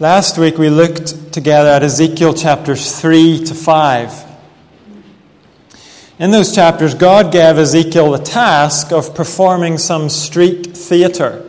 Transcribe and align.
Last 0.00 0.38
week 0.38 0.58
we 0.58 0.70
looked 0.70 1.32
together 1.32 1.70
at 1.70 1.82
Ezekiel 1.82 2.32
chapters 2.32 3.00
3 3.00 3.46
to 3.46 3.52
5. 3.52 4.24
In 6.20 6.30
those 6.30 6.54
chapters, 6.54 6.94
God 6.94 7.32
gave 7.32 7.58
Ezekiel 7.58 8.12
the 8.12 8.18
task 8.18 8.92
of 8.92 9.12
performing 9.16 9.76
some 9.76 10.08
street 10.08 10.76
theater. 10.76 11.44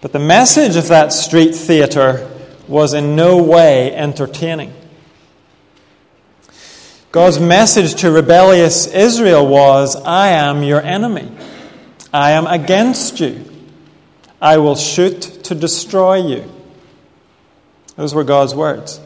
But 0.00 0.12
the 0.12 0.20
message 0.20 0.76
of 0.76 0.86
that 0.86 1.12
street 1.12 1.56
theater 1.56 2.30
was 2.68 2.94
in 2.94 3.16
no 3.16 3.42
way 3.42 3.92
entertaining. 3.92 4.72
God's 7.10 7.40
message 7.40 7.96
to 8.02 8.12
rebellious 8.12 8.86
Israel 8.86 9.44
was 9.44 9.96
I 9.96 10.28
am 10.28 10.62
your 10.62 10.82
enemy. 10.82 11.32
I 12.14 12.30
am 12.30 12.46
against 12.46 13.18
you. 13.18 13.44
I 14.40 14.58
will 14.58 14.76
shoot 14.76 15.20
to 15.42 15.56
destroy 15.56 16.24
you. 16.24 16.52
Those 17.96 18.14
were 18.14 18.24
God's 18.24 18.54
words. 18.54 19.00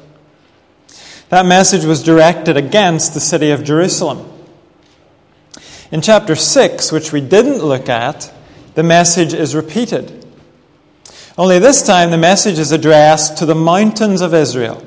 That 1.28 1.46
message 1.46 1.84
was 1.84 2.02
directed 2.02 2.56
against 2.56 3.14
the 3.14 3.20
city 3.20 3.50
of 3.50 3.64
Jerusalem. 3.64 4.28
In 5.92 6.00
chapter 6.00 6.34
6, 6.34 6.92
which 6.92 7.12
we 7.12 7.20
didn't 7.20 7.64
look 7.64 7.88
at, 7.88 8.32
the 8.74 8.82
message 8.82 9.32
is 9.32 9.54
repeated. 9.54 10.26
Only 11.38 11.58
this 11.58 11.82
time 11.82 12.10
the 12.10 12.18
message 12.18 12.58
is 12.58 12.72
addressed 12.72 13.38
to 13.38 13.46
the 13.46 13.54
mountains 13.54 14.20
of 14.20 14.34
Israel. 14.34 14.84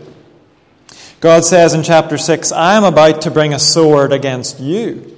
God 1.19 1.45
says 1.45 1.73
in 1.73 1.83
chapter 1.83 2.17
6, 2.17 2.51
I 2.51 2.75
am 2.75 2.83
about 2.83 3.21
to 3.21 3.31
bring 3.31 3.53
a 3.53 3.59
sword 3.59 4.11
against 4.11 4.59
you, 4.59 5.17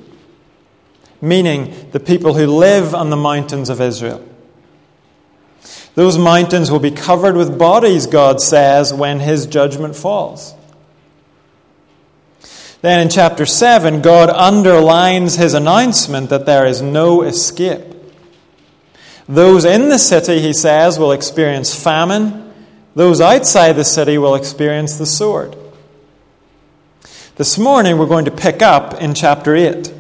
meaning 1.20 1.90
the 1.92 2.00
people 2.00 2.36
who 2.36 2.46
live 2.46 2.94
on 2.94 3.10
the 3.10 3.18
mountains 3.18 3.70
of 3.70 3.82
Israel. 3.82 4.24
Those 5.96 6.18
mountains 6.18 6.70
will 6.70 6.80
be 6.80 6.92
covered 6.92 7.38
with 7.38 7.58
bodies, 7.58 8.06
God 8.06 8.42
says, 8.42 8.94
when 8.94 9.22
his 9.22 9.46
judgment 9.46 9.96
falls. 9.96 10.54
Then 12.82 13.00
in 13.00 13.10
chapter 13.10 13.46
7, 13.46 14.02
God 14.02 14.30
underlines 14.30 15.36
his 15.36 15.54
announcement 15.54 16.30
that 16.30 16.46
there 16.46 16.66
is 16.66 16.82
no 16.82 17.24
escape. 17.24 17.96
Those 19.28 19.64
in 19.66 19.90
the 19.90 19.98
city, 19.98 20.40
he 20.42 20.54
says, 20.54 21.00
will 21.00 21.14
experience 21.14 21.74
famine. 21.74 22.54
Those 22.94 23.22
outside 23.22 23.74
the 23.74 23.86
city 23.86 24.18
will 24.18 24.36
experience 24.36 24.98
the 24.98 25.06
sword. 25.06 25.56
This 27.38 27.58
morning, 27.58 27.98
we're 27.98 28.06
going 28.06 28.26
to 28.26 28.32
pick 28.32 28.62
up 28.62 29.02
in 29.02 29.14
chapter 29.14 29.56
8. 29.56 29.94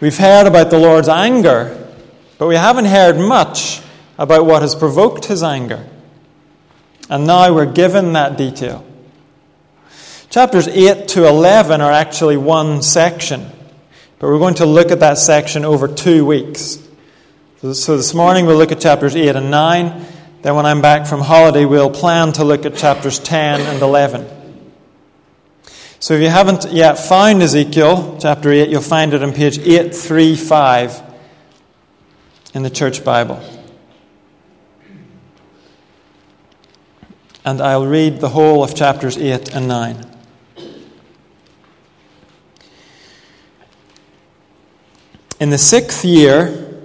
We've 0.00 0.16
heard 0.16 0.46
about 0.46 0.70
the 0.70 0.78
Lord's 0.78 1.08
anger 1.08 1.83
but 2.44 2.48
we 2.48 2.56
haven't 2.56 2.84
heard 2.84 3.16
much 3.16 3.80
about 4.18 4.44
what 4.44 4.60
has 4.60 4.74
provoked 4.74 5.24
his 5.24 5.42
anger. 5.42 5.82
And 7.08 7.26
now 7.26 7.54
we're 7.54 7.72
given 7.72 8.12
that 8.12 8.36
detail. 8.36 8.84
Chapters 10.28 10.68
8 10.68 11.08
to 11.08 11.26
11 11.26 11.80
are 11.80 11.90
actually 11.90 12.36
one 12.36 12.82
section, 12.82 13.50
but 14.18 14.26
we're 14.26 14.38
going 14.38 14.56
to 14.56 14.66
look 14.66 14.90
at 14.90 15.00
that 15.00 15.16
section 15.16 15.64
over 15.64 15.88
two 15.88 16.26
weeks. 16.26 16.86
So 17.62 17.96
this 17.96 18.12
morning 18.12 18.44
we'll 18.44 18.58
look 18.58 18.72
at 18.72 18.80
chapters 18.80 19.16
8 19.16 19.36
and 19.36 19.50
9. 19.50 20.06
Then, 20.42 20.54
when 20.54 20.66
I'm 20.66 20.82
back 20.82 21.06
from 21.06 21.22
holiday, 21.22 21.64
we'll 21.64 21.88
plan 21.88 22.34
to 22.34 22.44
look 22.44 22.66
at 22.66 22.76
chapters 22.76 23.18
10 23.20 23.62
and 23.62 23.80
11. 23.80 24.26
So, 25.98 26.12
if 26.12 26.20
you 26.20 26.28
haven't 26.28 26.70
yet 26.70 26.96
found 26.96 27.42
Ezekiel 27.42 28.18
chapter 28.20 28.52
8, 28.52 28.68
you'll 28.68 28.82
find 28.82 29.14
it 29.14 29.22
on 29.22 29.32
page 29.32 29.58
835 29.58 31.13
in 32.54 32.62
the 32.62 32.70
Church 32.70 33.04
Bible. 33.04 33.42
And 37.44 37.60
I'll 37.60 37.86
read 37.86 38.20
the 38.20 38.30
whole 38.30 38.62
of 38.62 38.74
chapters 38.74 39.18
8 39.18 39.54
and 39.54 39.68
9. 39.68 40.10
In 45.40 45.50
the 45.50 45.58
sixth 45.58 46.04
year, 46.04 46.80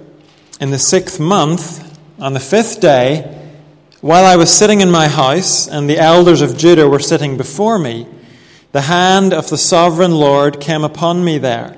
in 0.60 0.70
the 0.70 0.78
sixth 0.78 1.18
month, 1.18 1.98
on 2.18 2.34
the 2.34 2.40
fifth 2.40 2.80
day, 2.80 3.36
while 4.00 4.24
I 4.24 4.36
was 4.36 4.52
sitting 4.52 4.80
in 4.80 4.90
my 4.90 5.08
house 5.08 5.68
and 5.68 5.88
the 5.88 5.98
elders 5.98 6.42
of 6.42 6.58
Judah 6.58 6.88
were 6.88 6.98
sitting 6.98 7.36
before 7.36 7.78
me, 7.78 8.06
the 8.72 8.82
hand 8.82 9.32
of 9.32 9.48
the 9.48 9.56
sovereign 9.56 10.12
Lord 10.12 10.60
came 10.60 10.84
upon 10.84 11.24
me 11.24 11.38
there. 11.38 11.76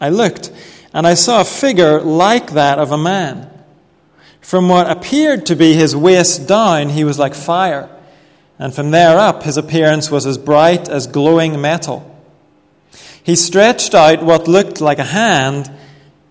I 0.00 0.10
looked 0.10 0.52
and 0.92 1.06
I 1.06 1.14
saw 1.14 1.40
a 1.40 1.44
figure 1.44 2.00
like 2.00 2.52
that 2.52 2.78
of 2.78 2.90
a 2.90 2.98
man. 2.98 3.48
From 4.40 4.68
what 4.68 4.90
appeared 4.90 5.46
to 5.46 5.56
be 5.56 5.74
his 5.74 5.94
waist 5.94 6.48
down, 6.48 6.90
he 6.90 7.04
was 7.04 7.18
like 7.18 7.34
fire, 7.34 7.88
and 8.58 8.74
from 8.74 8.90
there 8.90 9.18
up, 9.18 9.44
his 9.44 9.56
appearance 9.56 10.10
was 10.10 10.26
as 10.26 10.38
bright 10.38 10.88
as 10.88 11.06
glowing 11.06 11.60
metal. 11.60 12.06
He 13.22 13.36
stretched 13.36 13.94
out 13.94 14.22
what 14.22 14.48
looked 14.48 14.80
like 14.80 14.98
a 14.98 15.04
hand 15.04 15.70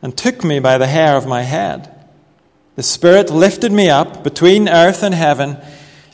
and 0.01 0.17
took 0.17 0.43
me 0.43 0.59
by 0.59 0.77
the 0.77 0.87
hair 0.87 1.15
of 1.15 1.27
my 1.27 1.43
head. 1.43 1.95
The 2.75 2.83
Spirit 2.83 3.29
lifted 3.29 3.71
me 3.71 3.89
up 3.89 4.23
between 4.23 4.67
earth 4.67 5.03
and 5.03 5.13
heaven, 5.13 5.57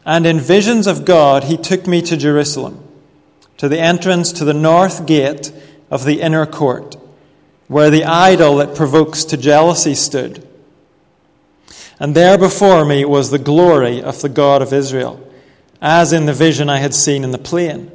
and 0.06 0.26
in 0.28 0.40
visions 0.40 0.86
of 0.86 1.06
God, 1.06 1.46
he 1.46 1.58
took 1.58 1.88
me 1.88 2.02
to 2.04 2.18
Jerusalem, 2.18 2.84
to 3.58 3.70
the 3.70 3.80
entrance 3.80 4.32
to 4.34 4.46
the 4.46 4.54
north 4.54 5.08
gate 5.08 5.52
of 5.90 6.06
the 6.06 6.22
inner 6.22 6.46
court 6.46 6.98
where 7.68 7.90
the 7.90 8.04
idol 8.04 8.58
that 8.58 8.76
provokes 8.76 9.26
to 9.26 9.38
jealousy 9.38 9.96
stood. 9.96 10.48
And 12.00 12.16
there 12.16 12.38
before 12.38 12.86
me 12.86 13.06
was 13.06 13.32
the 13.32 13.40
glory 13.40 14.02
of 14.02 14.22
the 14.22 14.30
God 14.30 14.62
of 14.62 14.74
Israel, 14.74 15.22
as 15.82 16.14
in 16.14 16.26
the 16.26 16.34
vision 16.34 16.70
I 16.70 16.78
had 16.78 16.94
seen 16.94 17.24
in 17.24 17.32
the 17.32 17.38
plain. 17.38 17.92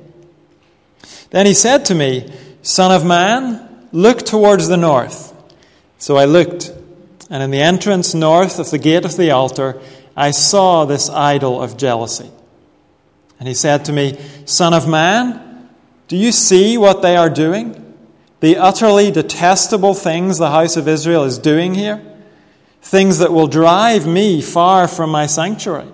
Then 1.30 1.46
he 1.46 1.54
said 1.54 1.84
to 1.86 1.94
me, 1.94 2.32
Son 2.62 2.92
of 2.92 3.04
man, 3.04 3.88
look 3.92 4.22
towards 4.22 4.68
the 4.68 4.76
north. 4.76 5.34
So 5.98 6.16
I 6.16 6.24
looked, 6.24 6.72
and 7.28 7.42
in 7.42 7.50
the 7.50 7.60
entrance 7.60 8.14
north 8.14 8.58
of 8.58 8.70
the 8.70 8.78
gate 8.78 9.04
of 9.04 9.16
the 9.16 9.30
altar, 9.30 9.80
I 10.16 10.32
saw 10.32 10.84
this 10.84 11.08
idol 11.08 11.62
of 11.62 11.76
jealousy. 11.76 12.30
And 13.38 13.48
he 13.48 13.54
said 13.54 13.84
to 13.86 13.92
me, 13.92 14.18
Son 14.44 14.74
of 14.74 14.88
man, 14.88 15.68
do 16.08 16.16
you 16.16 16.32
see 16.32 16.76
what 16.76 17.02
they 17.02 17.16
are 17.16 17.30
doing? 17.30 17.79
The 18.40 18.56
utterly 18.56 19.10
detestable 19.10 19.94
things 19.94 20.38
the 20.38 20.50
house 20.50 20.76
of 20.76 20.88
Israel 20.88 21.24
is 21.24 21.38
doing 21.38 21.74
here, 21.74 22.02
things 22.82 23.18
that 23.18 23.32
will 23.32 23.46
drive 23.46 24.06
me 24.06 24.40
far 24.40 24.88
from 24.88 25.10
my 25.10 25.26
sanctuary. 25.26 25.92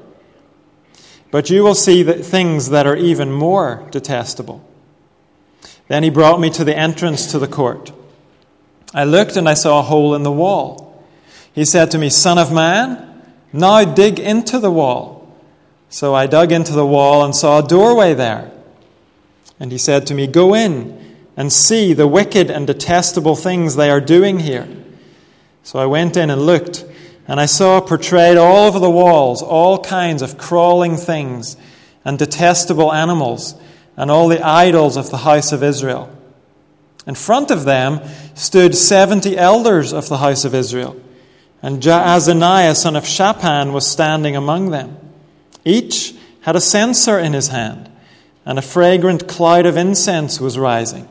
But 1.32 1.50
you 1.50 1.64
will 1.64 1.74
see 1.74 2.04
that 2.04 2.24
things 2.24 2.70
that 2.70 2.86
are 2.86 2.96
even 2.96 3.32
more 3.32 3.86
detestable. 3.90 4.64
Then 5.88 6.04
he 6.04 6.10
brought 6.10 6.40
me 6.40 6.50
to 6.50 6.64
the 6.64 6.76
entrance 6.76 7.30
to 7.32 7.38
the 7.38 7.48
court. 7.48 7.92
I 8.94 9.04
looked 9.04 9.36
and 9.36 9.48
I 9.48 9.54
saw 9.54 9.80
a 9.80 9.82
hole 9.82 10.14
in 10.14 10.22
the 10.22 10.32
wall. 10.32 11.04
He 11.52 11.64
said 11.64 11.90
to 11.90 11.98
me, 11.98 12.10
Son 12.10 12.38
of 12.38 12.52
man, 12.52 13.22
now 13.52 13.84
dig 13.84 14.18
into 14.20 14.58
the 14.58 14.70
wall. 14.70 15.14
So 15.88 16.14
I 16.14 16.26
dug 16.26 16.52
into 16.52 16.72
the 16.72 16.86
wall 16.86 17.24
and 17.24 17.34
saw 17.34 17.58
a 17.58 17.66
doorway 17.66 18.14
there. 18.14 18.50
And 19.58 19.72
he 19.72 19.78
said 19.78 20.06
to 20.08 20.14
me, 20.14 20.26
Go 20.26 20.54
in 20.54 21.05
and 21.36 21.52
see 21.52 21.92
the 21.92 22.06
wicked 22.06 22.50
and 22.50 22.66
detestable 22.66 23.36
things 23.36 23.76
they 23.76 23.90
are 23.90 24.00
doing 24.00 24.38
here. 24.38 24.66
So 25.62 25.78
I 25.78 25.86
went 25.86 26.16
in 26.16 26.30
and 26.30 26.46
looked, 26.46 26.84
and 27.28 27.38
I 27.38 27.46
saw 27.46 27.80
portrayed 27.80 28.36
all 28.36 28.66
over 28.66 28.78
the 28.78 28.90
walls 28.90 29.42
all 29.42 29.82
kinds 29.82 30.22
of 30.22 30.38
crawling 30.38 30.96
things 30.96 31.56
and 32.04 32.18
detestable 32.18 32.92
animals 32.92 33.54
and 33.96 34.10
all 34.10 34.28
the 34.28 34.40
idols 34.40 34.96
of 34.96 35.10
the 35.10 35.18
house 35.18 35.52
of 35.52 35.62
Israel. 35.62 36.10
In 37.06 37.14
front 37.14 37.50
of 37.50 37.64
them 37.64 38.00
stood 38.34 38.74
seventy 38.74 39.36
elders 39.36 39.92
of 39.92 40.08
the 40.08 40.18
house 40.18 40.44
of 40.44 40.54
Israel, 40.54 41.00
and 41.62 41.82
Jaazaniah 41.82 42.76
son 42.76 42.96
of 42.96 43.06
Shaphan 43.06 43.72
was 43.72 43.86
standing 43.86 44.36
among 44.36 44.70
them. 44.70 44.96
Each 45.64 46.14
had 46.42 46.56
a 46.56 46.60
censer 46.60 47.18
in 47.18 47.32
his 47.32 47.48
hand, 47.48 47.90
and 48.44 48.58
a 48.58 48.62
fragrant 48.62 49.26
cloud 49.26 49.66
of 49.66 49.76
incense 49.76 50.40
was 50.40 50.58
rising. 50.58 51.08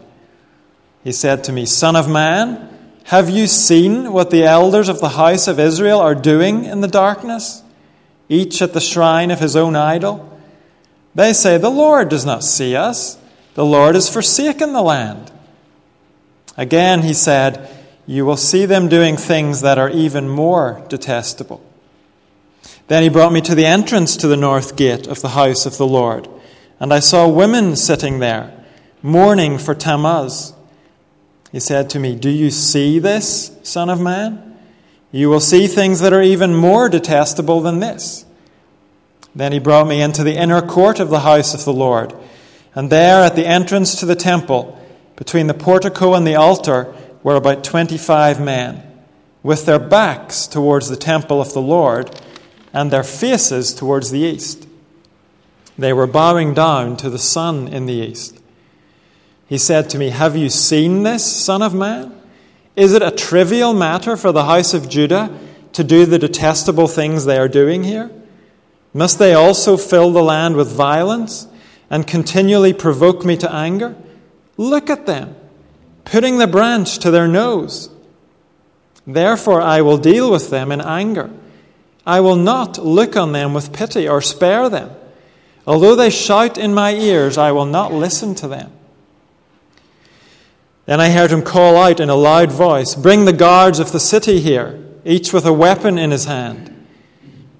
He 1.05 1.11
said 1.11 1.43
to 1.43 1.51
me, 1.51 1.67
Son 1.67 1.95
of 1.95 2.09
man, 2.09 2.67
have 3.05 3.29
you 3.29 3.45
seen 3.45 4.11
what 4.11 4.31
the 4.31 4.43
elders 4.43 4.89
of 4.89 4.99
the 4.99 5.09
house 5.09 5.47
of 5.47 5.59
Israel 5.59 5.99
are 5.99 6.15
doing 6.15 6.65
in 6.65 6.81
the 6.81 6.87
darkness, 6.87 7.61
each 8.27 8.59
at 8.59 8.73
the 8.73 8.81
shrine 8.81 9.29
of 9.29 9.39
his 9.39 9.55
own 9.55 9.75
idol? 9.75 10.35
They 11.13 11.31
say, 11.31 11.59
The 11.59 11.69
Lord 11.69 12.09
does 12.09 12.25
not 12.25 12.43
see 12.43 12.75
us. 12.75 13.19
The 13.53 13.63
Lord 13.63 13.93
has 13.93 14.11
forsaken 14.11 14.73
the 14.73 14.81
land. 14.81 15.31
Again, 16.57 17.03
he 17.03 17.13
said, 17.13 17.69
You 18.07 18.25
will 18.25 18.35
see 18.35 18.65
them 18.65 18.89
doing 18.89 19.15
things 19.15 19.61
that 19.61 19.77
are 19.77 19.91
even 19.91 20.27
more 20.27 20.83
detestable. 20.89 21.63
Then 22.87 23.03
he 23.03 23.09
brought 23.09 23.31
me 23.31 23.41
to 23.41 23.53
the 23.53 23.67
entrance 23.67 24.17
to 24.17 24.27
the 24.27 24.35
north 24.35 24.75
gate 24.75 25.05
of 25.05 25.21
the 25.21 25.29
house 25.29 25.67
of 25.67 25.77
the 25.77 25.85
Lord, 25.85 26.27
and 26.79 26.91
I 26.91 26.99
saw 26.99 27.27
women 27.27 27.75
sitting 27.75 28.17
there, 28.17 28.65
mourning 29.03 29.59
for 29.59 29.75
Tammuz. 29.75 30.54
He 31.55 31.61
said 31.61 31.89
to 31.91 31.99
me, 31.99 32.15
Do 32.15 32.29
you 32.29 32.51
see 32.51 32.99
this, 32.99 33.57
Son 33.63 33.89
of 33.89 34.01
Man? 34.01 34.57
You 35.13 35.29
will 35.29 35.39
see 35.39 35.67
things 35.67 36.01
that 36.01 36.11
are 36.11 36.21
even 36.21 36.53
more 36.53 36.89
detestable 36.89 37.61
than 37.61 37.79
this. 37.79 38.25
Then 39.33 39.53
he 39.53 39.59
brought 39.59 39.87
me 39.87 40.01
into 40.01 40.21
the 40.21 40.35
inner 40.35 40.61
court 40.61 40.99
of 40.99 41.09
the 41.09 41.21
house 41.21 41.53
of 41.53 41.63
the 41.63 41.71
Lord. 41.71 42.13
And 42.73 42.91
there, 42.91 43.23
at 43.23 43.37
the 43.37 43.45
entrance 43.45 43.97
to 44.01 44.05
the 44.05 44.17
temple, 44.17 44.77
between 45.15 45.47
the 45.47 45.53
portico 45.53 46.13
and 46.13 46.27
the 46.27 46.35
altar, 46.35 46.93
were 47.23 47.37
about 47.37 47.63
25 47.63 48.41
men, 48.41 48.83
with 49.41 49.65
their 49.65 49.79
backs 49.79 50.47
towards 50.47 50.89
the 50.89 50.97
temple 50.97 51.39
of 51.39 51.53
the 51.53 51.61
Lord 51.61 52.19
and 52.73 52.91
their 52.91 53.01
faces 53.01 53.73
towards 53.73 54.11
the 54.11 54.19
east. 54.19 54.67
They 55.77 55.93
were 55.93 56.05
bowing 56.05 56.53
down 56.53 56.97
to 56.97 57.09
the 57.09 57.17
sun 57.17 57.69
in 57.69 57.85
the 57.85 57.93
east. 57.93 58.34
He 59.47 59.57
said 59.57 59.89
to 59.91 59.97
me, 59.97 60.09
Have 60.09 60.35
you 60.35 60.49
seen 60.49 61.03
this, 61.03 61.23
Son 61.25 61.61
of 61.61 61.73
Man? 61.73 62.19
Is 62.75 62.93
it 62.93 63.01
a 63.01 63.11
trivial 63.11 63.73
matter 63.73 64.17
for 64.17 64.31
the 64.31 64.45
house 64.45 64.73
of 64.73 64.89
Judah 64.89 65.37
to 65.73 65.83
do 65.83 66.05
the 66.05 66.19
detestable 66.19 66.87
things 66.87 67.25
they 67.25 67.37
are 67.37 67.47
doing 67.47 67.83
here? 67.83 68.11
Must 68.93 69.19
they 69.19 69.33
also 69.33 69.77
fill 69.77 70.11
the 70.11 70.23
land 70.23 70.55
with 70.55 70.71
violence 70.71 71.47
and 71.89 72.07
continually 72.07 72.73
provoke 72.73 73.25
me 73.25 73.37
to 73.37 73.53
anger? 73.53 73.95
Look 74.57 74.89
at 74.89 75.05
them, 75.05 75.35
putting 76.05 76.37
the 76.37 76.47
branch 76.47 76.99
to 76.99 77.11
their 77.11 77.27
nose. 77.27 77.89
Therefore, 79.05 79.61
I 79.61 79.81
will 79.81 79.97
deal 79.97 80.31
with 80.31 80.49
them 80.49 80.71
in 80.71 80.81
anger. 80.81 81.29
I 82.05 82.21
will 82.21 82.35
not 82.35 82.77
look 82.77 83.15
on 83.15 83.31
them 83.31 83.53
with 83.53 83.73
pity 83.73 84.07
or 84.07 84.21
spare 84.21 84.69
them. 84.69 84.91
Although 85.67 85.95
they 85.95 86.09
shout 86.09 86.57
in 86.57 86.73
my 86.73 86.93
ears, 86.93 87.37
I 87.37 87.51
will 87.51 87.65
not 87.65 87.91
listen 87.91 88.35
to 88.35 88.47
them. 88.47 88.71
Then 90.85 91.01
I 91.01 91.09
heard 91.09 91.31
him 91.31 91.41
call 91.41 91.77
out 91.77 91.99
in 91.99 92.09
a 92.09 92.15
loud 92.15 92.51
voice 92.51 92.93
Bring 92.95 93.25
the 93.25 93.33
guards 93.33 93.79
of 93.79 93.91
the 93.91 93.99
city 93.99 94.39
here, 94.39 94.79
each 95.03 95.33
with 95.33 95.45
a 95.45 95.53
weapon 95.53 95.97
in 95.97 96.11
his 96.11 96.25
hand. 96.25 96.71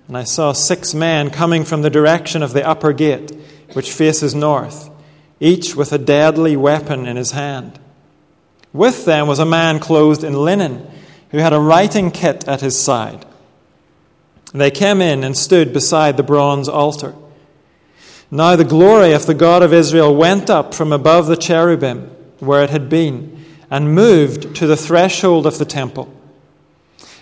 And 0.07 0.15
I 0.15 0.23
saw 0.23 0.53
six 0.53 0.93
men 0.93 1.31
coming 1.31 1.65
from 1.65 1.81
the 1.81 1.89
direction 1.89 2.43
of 2.43 2.53
the 2.53 2.65
upper 2.65 2.93
gate, 2.93 3.31
which 3.73 3.91
faces 3.91 4.35
north, 4.35 4.91
each 5.39 5.75
with 5.75 5.91
a 5.91 5.97
deadly 5.97 6.55
weapon 6.55 7.07
in 7.07 7.15
his 7.15 7.31
hand. 7.31 7.79
With 8.71 9.05
them 9.05 9.27
was 9.27 9.39
a 9.39 9.45
man 9.45 9.79
clothed 9.79 10.23
in 10.23 10.33
linen, 10.33 10.87
who 11.31 11.39
had 11.39 11.53
a 11.53 11.59
writing 11.59 12.11
kit 12.11 12.47
at 12.47 12.61
his 12.61 12.79
side. 12.79 13.25
They 14.53 14.69
came 14.69 15.01
in 15.01 15.23
and 15.23 15.35
stood 15.35 15.73
beside 15.73 16.15
the 16.15 16.23
bronze 16.23 16.69
altar. 16.69 17.15
Now 18.29 18.55
the 18.55 18.63
glory 18.63 19.13
of 19.13 19.25
the 19.25 19.33
God 19.33 19.63
of 19.63 19.73
Israel 19.73 20.15
went 20.15 20.49
up 20.49 20.73
from 20.73 20.93
above 20.93 21.27
the 21.27 21.35
cherubim 21.35 22.14
where 22.39 22.63
it 22.63 22.69
had 22.69 22.89
been 22.89 23.45
and 23.69 23.95
moved 23.95 24.55
to 24.55 24.67
the 24.67 24.77
threshold 24.77 25.45
of 25.45 25.57
the 25.57 25.65
temple. 25.65 26.11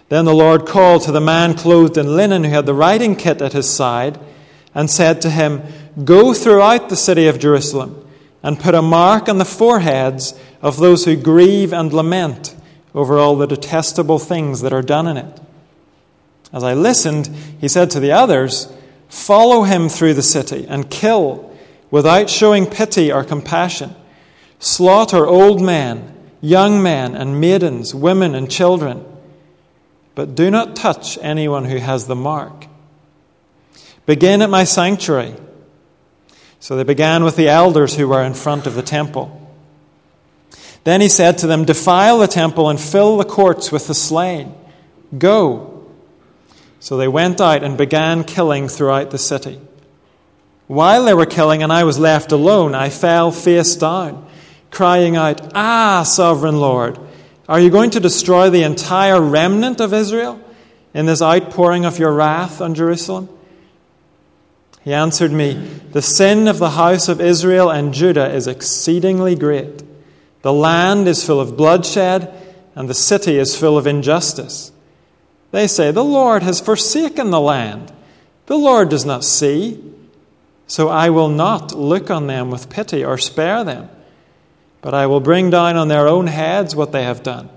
Then 0.09 0.25
the 0.25 0.33
Lord 0.33 0.65
called 0.65 1.03
to 1.03 1.11
the 1.11 1.21
man 1.21 1.55
clothed 1.55 1.97
in 1.97 2.15
linen 2.15 2.43
who 2.43 2.51
had 2.51 2.65
the 2.65 2.73
writing 2.73 3.15
kit 3.15 3.41
at 3.41 3.53
his 3.53 3.69
side 3.69 4.19
and 4.75 4.89
said 4.89 5.21
to 5.21 5.29
him, 5.29 5.63
Go 6.03 6.33
throughout 6.33 6.89
the 6.89 6.95
city 6.95 7.27
of 7.27 7.39
Jerusalem 7.39 8.07
and 8.41 8.59
put 8.59 8.75
a 8.75 8.81
mark 8.81 9.29
on 9.29 9.37
the 9.37 9.45
foreheads 9.45 10.37
of 10.61 10.77
those 10.77 11.05
who 11.05 11.15
grieve 11.15 11.73
and 11.73 11.93
lament 11.93 12.55
over 12.93 13.17
all 13.17 13.35
the 13.35 13.47
detestable 13.47 14.19
things 14.19 14.61
that 14.61 14.73
are 14.73 14.81
done 14.81 15.07
in 15.07 15.17
it. 15.17 15.39
As 16.51 16.63
I 16.63 16.73
listened, 16.73 17.27
he 17.59 17.67
said 17.67 17.89
to 17.91 17.99
the 17.99 18.11
others, 18.11 18.71
Follow 19.09 19.63
him 19.63 19.89
through 19.89 20.13
the 20.15 20.21
city 20.21 20.65
and 20.67 20.89
kill 20.89 21.51
without 21.89 22.29
showing 22.29 22.65
pity 22.65 23.11
or 23.11 23.23
compassion. 23.23 23.95
Slaughter 24.63 25.27
old 25.27 25.61
men, 25.61 26.15
young 26.39 26.81
men, 26.81 27.15
and 27.15 27.41
maidens, 27.41 27.93
women, 27.93 28.33
and 28.33 28.49
children. 28.49 29.03
But 30.15 30.35
do 30.35 30.49
not 30.49 30.73
touch 30.73 31.17
anyone 31.21 31.65
who 31.65 31.79
has 31.79 32.07
the 32.07 32.15
mark. 32.15 32.67
Begin 34.05 34.41
at 34.41 34.49
my 34.49 34.63
sanctuary. 34.63 35.35
So 36.61 36.77
they 36.77 36.85
began 36.85 37.25
with 37.25 37.35
the 37.35 37.49
elders 37.49 37.97
who 37.97 38.07
were 38.07 38.23
in 38.23 38.35
front 38.35 38.65
of 38.65 38.75
the 38.75 38.81
temple. 38.81 39.37
Then 40.85 41.01
he 41.01 41.09
said 41.09 41.37
to 41.39 41.47
them, 41.47 41.65
Defile 41.65 42.19
the 42.19 42.27
temple 42.27 42.69
and 42.69 42.79
fill 42.79 43.17
the 43.17 43.25
courts 43.25 43.69
with 43.69 43.87
the 43.87 43.93
slain. 43.93 44.55
Go. 45.17 45.89
So 46.79 46.95
they 46.95 47.09
went 47.09 47.41
out 47.41 47.65
and 47.65 47.77
began 47.77 48.23
killing 48.23 48.69
throughout 48.69 49.11
the 49.11 49.17
city. 49.17 49.59
While 50.67 51.03
they 51.03 51.13
were 51.13 51.25
killing 51.25 51.63
and 51.63 51.73
I 51.73 51.83
was 51.83 51.99
left 51.99 52.31
alone, 52.31 52.73
I 52.73 52.89
fell 52.89 53.29
face 53.33 53.75
down 53.75 54.29
crying 54.73 55.15
out, 55.15 55.51
Ah, 55.55 56.03
sovereign 56.03 56.59
Lord, 56.59 56.99
are 57.47 57.59
you 57.59 57.69
going 57.69 57.91
to 57.91 57.99
destroy 57.99 58.49
the 58.49 58.63
entire 58.63 59.21
remnant 59.21 59.79
of 59.79 59.93
Israel 59.93 60.41
in 60.93 61.05
this 61.05 61.21
outpouring 61.21 61.85
of 61.85 61.99
your 61.99 62.13
wrath 62.13 62.59
on 62.59 62.73
Jerusalem? 62.73 63.29
He 64.83 64.93
answered 64.93 65.31
me, 65.31 65.53
The 65.91 66.01
sin 66.01 66.47
of 66.47 66.57
the 66.57 66.71
house 66.71 67.07
of 67.07 67.21
Israel 67.21 67.69
and 67.69 67.93
Judah 67.93 68.33
is 68.33 68.47
exceedingly 68.47 69.35
great. 69.35 69.83
The 70.41 70.51
land 70.51 71.07
is 71.07 71.25
full 71.25 71.39
of 71.39 71.55
bloodshed, 71.55 72.33
and 72.75 72.89
the 72.89 72.93
city 72.93 73.37
is 73.37 73.55
full 73.55 73.77
of 73.77 73.87
injustice. 73.87 74.71
They 75.51 75.67
say, 75.67 75.91
The 75.91 76.03
Lord 76.03 76.43
has 76.43 76.59
forsaken 76.59 77.29
the 77.29 77.39
land. 77.39 77.93
The 78.47 78.57
Lord 78.57 78.89
does 78.89 79.05
not 79.05 79.23
see. 79.23 79.81
So 80.65 80.89
I 80.89 81.09
will 81.09 81.29
not 81.29 81.73
look 81.73 82.09
on 82.09 82.27
them 82.27 82.49
with 82.49 82.69
pity 82.69 83.05
or 83.05 83.17
spare 83.17 83.63
them 83.63 83.89
but 84.83 84.93
I 84.93 85.07
will 85.07 85.21
bring 85.21 85.49
down 85.49 85.77
on 85.77 85.87
their 85.87 86.07
own 86.07 86.27
heads 86.27 86.75
what 86.75 86.91
they 86.91 87.03
have 87.03 87.23
done. 87.23 87.49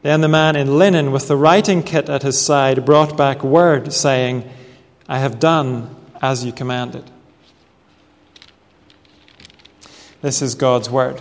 Then 0.00 0.22
the 0.22 0.28
man 0.28 0.56
in 0.56 0.78
linen 0.78 1.12
with 1.12 1.28
the 1.28 1.36
writing 1.36 1.82
kit 1.82 2.08
at 2.08 2.22
his 2.22 2.40
side 2.40 2.86
brought 2.86 3.16
back 3.16 3.44
word, 3.44 3.92
saying, 3.92 4.50
I 5.06 5.18
have 5.18 5.38
done 5.38 5.94
as 6.22 6.42
you 6.42 6.52
commanded. 6.52 7.10
This 10.22 10.40
is 10.40 10.54
God's 10.54 10.88
word. 10.88 11.20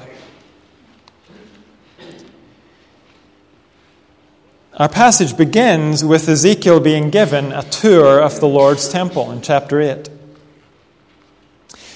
Our 4.77 4.89
passage 4.89 5.35
begins 5.35 6.05
with 6.05 6.27
Ezekiel 6.29 6.79
being 6.79 7.09
given 7.09 7.51
a 7.51 7.63
tour 7.63 8.21
of 8.21 8.39
the 8.39 8.47
Lord's 8.47 8.87
temple 8.87 9.29
in 9.29 9.41
chapter 9.41 9.81
8. 9.81 10.09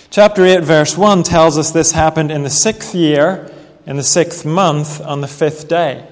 Chapter 0.10 0.46
8, 0.46 0.64
verse 0.64 0.98
1 0.98 1.24
tells 1.24 1.58
us 1.58 1.72
this 1.72 1.92
happened 1.92 2.32
in 2.32 2.44
the 2.44 2.50
sixth 2.50 2.96
year, 2.96 3.52
in 3.86 3.98
the 3.98 4.04
sixth 4.04 4.46
month, 4.46 5.02
on 5.02 5.22
the 5.22 5.28
fifth 5.28 5.68
day. 5.68 6.08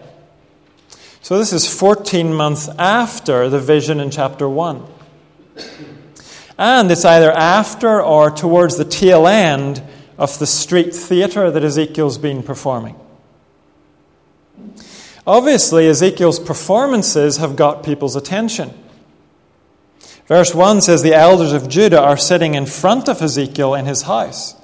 So 1.21 1.39
this 1.39 1.53
is 1.53 1.67
14 1.67 2.33
months 2.33 2.69
after 2.77 3.49
the 3.49 3.59
vision 3.59 3.99
in 3.99 4.11
chapter 4.11 4.47
1. 4.47 4.85
And 6.57 6.91
it's 6.91 7.05
either 7.05 7.31
after 7.31 8.01
or 8.01 8.29
towards 8.29 8.77
the 8.77 8.85
tail 8.85 9.27
end 9.27 9.81
of 10.17 10.37
the 10.39 10.45
street 10.45 10.93
theater 10.93 11.49
that 11.49 11.63
Ezekiel's 11.63 12.17
been 12.17 12.43
performing. 12.43 12.95
Obviously, 15.25 15.87
Ezekiel's 15.87 16.39
performances 16.39 17.37
have 17.37 17.55
got 17.55 17.83
people's 17.83 18.15
attention. 18.15 18.73
Verse 20.27 20.55
1 20.55 20.81
says 20.81 21.03
the 21.03 21.13
elders 21.13 21.53
of 21.53 21.69
Judah 21.69 22.01
are 22.01 22.17
sitting 22.17 22.55
in 22.55 22.65
front 22.65 23.07
of 23.07 23.21
Ezekiel 23.21 23.75
in 23.75 23.85
his 23.85 24.03
house. 24.03 24.55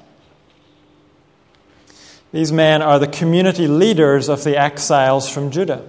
These 2.32 2.51
men 2.51 2.82
are 2.82 2.98
the 2.98 3.08
community 3.08 3.68
leaders 3.68 4.30
of 4.30 4.44
the 4.44 4.58
exiles 4.58 5.30
from 5.30 5.51
Judah. 5.51 5.86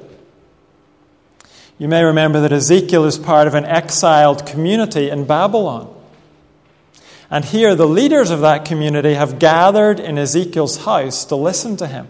You 1.79 1.88
may 1.88 2.05
remember 2.05 2.41
that 2.41 2.52
Ezekiel 2.52 3.05
is 3.05 3.19
part 3.19 3.47
of 3.47 3.55
an 3.55 3.64
exiled 3.64 4.45
community 4.45 5.09
in 5.09 5.25
Babylon. 5.25 5.93
And 7.31 7.45
here, 7.47 7.75
the 7.75 7.87
leaders 7.87 8.31
of 8.31 8.41
that 8.43 8.67
community 8.67 9.14
have 9.14 9.38
gathered 9.38 9.99
in 9.99 10.19
Ezekiel's 10.19 10.85
house 10.85 11.25
to 11.25 11.37
listen 11.37 11.79
to 11.79 11.87
him. 11.87 12.09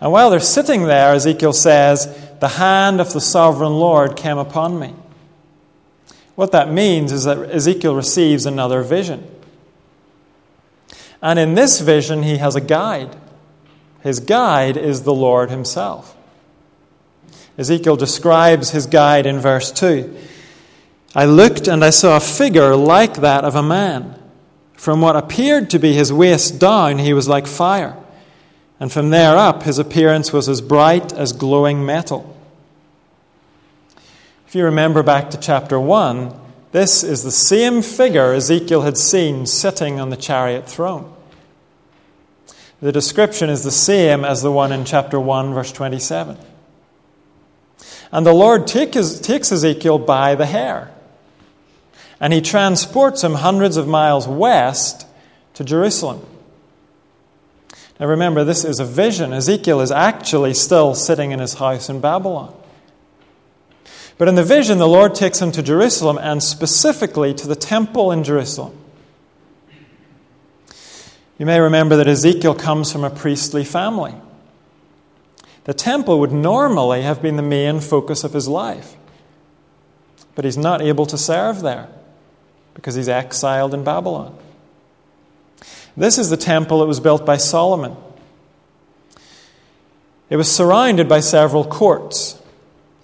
And 0.00 0.10
while 0.10 0.30
they're 0.30 0.40
sitting 0.40 0.84
there, 0.84 1.12
Ezekiel 1.12 1.52
says, 1.52 2.06
The 2.40 2.48
hand 2.48 2.98
of 2.98 3.12
the 3.12 3.20
sovereign 3.20 3.74
Lord 3.74 4.16
came 4.16 4.38
upon 4.38 4.78
me. 4.78 4.94
What 6.40 6.52
that 6.52 6.72
means 6.72 7.12
is 7.12 7.24
that 7.24 7.36
Ezekiel 7.50 7.94
receives 7.94 8.46
another 8.46 8.80
vision. 8.80 9.30
And 11.20 11.38
in 11.38 11.52
this 11.52 11.82
vision, 11.82 12.22
he 12.22 12.38
has 12.38 12.56
a 12.56 12.62
guide. 12.62 13.14
His 14.02 14.20
guide 14.20 14.78
is 14.78 15.02
the 15.02 15.12
Lord 15.12 15.50
himself. 15.50 16.16
Ezekiel 17.58 17.96
describes 17.96 18.70
his 18.70 18.86
guide 18.86 19.26
in 19.26 19.38
verse 19.38 19.70
2. 19.70 20.16
I 21.14 21.26
looked 21.26 21.68
and 21.68 21.84
I 21.84 21.90
saw 21.90 22.16
a 22.16 22.20
figure 22.20 22.74
like 22.74 23.16
that 23.16 23.44
of 23.44 23.54
a 23.54 23.62
man. 23.62 24.18
From 24.72 25.02
what 25.02 25.16
appeared 25.16 25.68
to 25.68 25.78
be 25.78 25.92
his 25.92 26.10
waist 26.10 26.58
down, 26.58 27.00
he 27.00 27.12
was 27.12 27.28
like 27.28 27.46
fire. 27.46 27.98
And 28.80 28.90
from 28.90 29.10
there 29.10 29.36
up, 29.36 29.64
his 29.64 29.78
appearance 29.78 30.32
was 30.32 30.48
as 30.48 30.62
bright 30.62 31.12
as 31.12 31.34
glowing 31.34 31.84
metal. 31.84 32.34
If 34.50 34.56
you 34.56 34.64
remember 34.64 35.04
back 35.04 35.30
to 35.30 35.38
chapter 35.38 35.78
1, 35.78 36.34
this 36.72 37.04
is 37.04 37.22
the 37.22 37.30
same 37.30 37.82
figure 37.82 38.32
Ezekiel 38.32 38.82
had 38.82 38.98
seen 38.98 39.46
sitting 39.46 40.00
on 40.00 40.10
the 40.10 40.16
chariot 40.16 40.68
throne. 40.68 41.14
The 42.80 42.90
description 42.90 43.48
is 43.48 43.62
the 43.62 43.70
same 43.70 44.24
as 44.24 44.42
the 44.42 44.50
one 44.50 44.72
in 44.72 44.84
chapter 44.84 45.20
1, 45.20 45.54
verse 45.54 45.70
27. 45.70 46.36
And 48.10 48.26
the 48.26 48.32
Lord 48.32 48.66
takes, 48.66 48.96
Ezekiel 48.96 50.00
by 50.00 50.34
the 50.34 50.46
hair. 50.46 50.90
And 52.18 52.32
he 52.32 52.40
transports 52.40 53.22
him 53.22 53.34
hundreds 53.34 53.76
of 53.76 53.86
miles 53.86 54.26
west 54.26 55.06
to 55.54 55.62
Jerusalem. 55.62 56.26
Now 58.00 58.06
remember, 58.06 58.42
this 58.42 58.64
is 58.64 58.80
a 58.80 58.84
vision. 58.84 59.32
Ezekiel 59.32 59.80
is 59.80 59.92
actually 59.92 60.54
still 60.54 60.96
sitting 60.96 61.30
in 61.30 61.38
his 61.38 61.54
house 61.54 61.88
in 61.88 62.00
Babylon. 62.00 62.56
But 64.20 64.28
in 64.28 64.34
the 64.34 64.44
vision, 64.44 64.76
the 64.76 64.86
Lord 64.86 65.14
takes 65.14 65.40
him 65.40 65.50
to 65.52 65.62
Jerusalem 65.62 66.18
and 66.18 66.42
specifically 66.42 67.32
to 67.32 67.48
the 67.48 67.56
temple 67.56 68.12
in 68.12 68.22
Jerusalem. 68.22 68.76
You 71.38 71.46
may 71.46 71.58
remember 71.58 71.96
that 71.96 72.06
Ezekiel 72.06 72.54
comes 72.54 72.92
from 72.92 73.02
a 73.02 73.08
priestly 73.08 73.64
family. 73.64 74.14
The 75.64 75.72
temple 75.72 76.20
would 76.20 76.32
normally 76.32 77.00
have 77.00 77.22
been 77.22 77.36
the 77.36 77.42
main 77.42 77.80
focus 77.80 78.22
of 78.22 78.34
his 78.34 78.46
life. 78.46 78.94
But 80.34 80.44
he's 80.44 80.58
not 80.58 80.82
able 80.82 81.06
to 81.06 81.16
serve 81.16 81.62
there 81.62 81.88
because 82.74 82.96
he's 82.96 83.08
exiled 83.08 83.72
in 83.72 83.84
Babylon. 83.84 84.36
This 85.96 86.18
is 86.18 86.28
the 86.28 86.36
temple 86.36 86.80
that 86.80 86.86
was 86.86 87.00
built 87.00 87.24
by 87.24 87.38
Solomon. 87.38 87.96
It 90.28 90.36
was 90.36 90.54
surrounded 90.54 91.08
by 91.08 91.20
several 91.20 91.64
courts. 91.64 92.39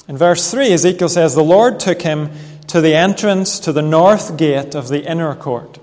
In 0.09 0.17
verse 0.17 0.51
3, 0.51 0.73
Ezekiel 0.73 1.09
says, 1.09 1.35
The 1.35 1.43
Lord 1.43 1.81
took 1.81 2.03
him 2.03 2.31
to 2.69 2.81
the 2.81 2.95
entrance 2.95 3.59
to 3.61 3.73
the 3.73 3.83
north 3.83 4.37
gate 4.37 4.75
of 4.75 4.89
the 4.89 5.05
inner 5.05 5.35
court. 5.35 5.79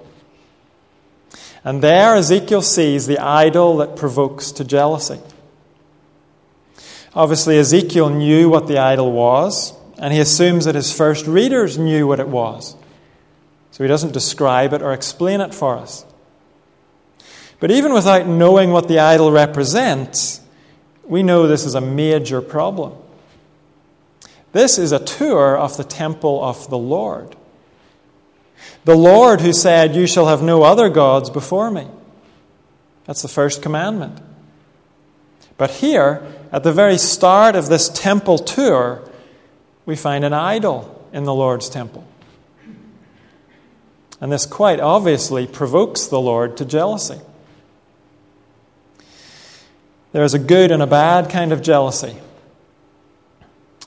And 1.63 1.81
there 1.81 2.15
Ezekiel 2.15 2.61
sees 2.61 3.07
the 3.07 3.19
idol 3.19 3.77
that 3.77 3.95
provokes 3.95 4.51
to 4.53 4.63
jealousy. 4.63 5.19
Obviously, 7.15 7.57
Ezekiel 7.57 8.09
knew 8.09 8.49
what 8.49 8.67
the 8.67 8.79
idol 8.79 9.11
was, 9.11 9.73
and 9.97 10.13
he 10.13 10.19
assumes 10.19 10.65
that 10.65 10.75
his 10.75 10.91
first 10.91 11.27
readers 11.27 11.77
knew 11.77 12.07
what 12.07 12.19
it 12.19 12.27
was. 12.27 12.75
So 13.71 13.83
he 13.83 13.87
doesn't 13.87 14.13
describe 14.13 14.73
it 14.73 14.81
or 14.81 14.93
explain 14.93 15.41
it 15.41 15.53
for 15.53 15.77
us. 15.77 16.05
But 17.59 17.71
even 17.71 17.93
without 17.93 18.27
knowing 18.27 18.71
what 18.71 18.87
the 18.87 18.99
idol 18.99 19.31
represents, 19.31 20.41
we 21.05 21.23
know 21.23 21.47
this 21.47 21.65
is 21.65 21.75
a 21.75 21.81
major 21.81 22.41
problem. 22.41 22.93
This 24.53 24.77
is 24.77 24.91
a 24.91 25.03
tour 25.03 25.57
of 25.57 25.75
the 25.77 25.83
temple 25.83 26.43
of 26.43 26.69
the 26.69 26.77
Lord. 26.77 27.35
The 28.85 28.95
Lord 28.95 29.41
who 29.41 29.51
said, 29.51 29.95
You 29.95 30.07
shall 30.07 30.27
have 30.27 30.41
no 30.41 30.63
other 30.63 30.89
gods 30.89 31.29
before 31.29 31.69
me. 31.69 31.87
That's 33.05 33.21
the 33.21 33.27
first 33.27 33.61
commandment. 33.61 34.21
But 35.57 35.71
here, 35.71 36.25
at 36.51 36.63
the 36.63 36.71
very 36.71 36.97
start 36.97 37.55
of 37.55 37.67
this 37.67 37.89
temple 37.89 38.37
tour, 38.37 39.01
we 39.85 39.95
find 39.95 40.23
an 40.23 40.33
idol 40.33 41.07
in 41.11 41.23
the 41.23 41.33
Lord's 41.33 41.67
temple. 41.67 42.07
And 44.21 44.31
this 44.31 44.45
quite 44.45 44.79
obviously 44.79 45.47
provokes 45.47 46.05
the 46.05 46.21
Lord 46.21 46.57
to 46.57 46.65
jealousy. 46.65 47.19
There 50.11 50.23
is 50.23 50.35
a 50.35 50.39
good 50.39 50.71
and 50.71 50.81
a 50.81 50.87
bad 50.87 51.29
kind 51.29 51.51
of 51.51 51.61
jealousy. 51.61 52.15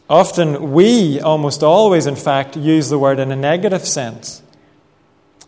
Often 0.09 0.73
we, 0.73 1.21
almost 1.21 1.63
always, 1.63 2.07
in 2.07 2.17
fact, 2.17 2.57
use 2.57 2.89
the 2.89 2.99
word 2.99 3.19
in 3.19 3.33
a 3.33 3.37
negative 3.37 3.87
sense. 3.87 4.43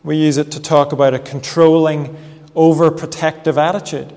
We 0.03 0.17
use 0.17 0.37
it 0.37 0.51
to 0.53 0.61
talk 0.61 0.93
about 0.93 1.15
a 1.15 1.19
controlling, 1.19 2.17
overprotective 2.55 3.57
attitude. 3.57 4.13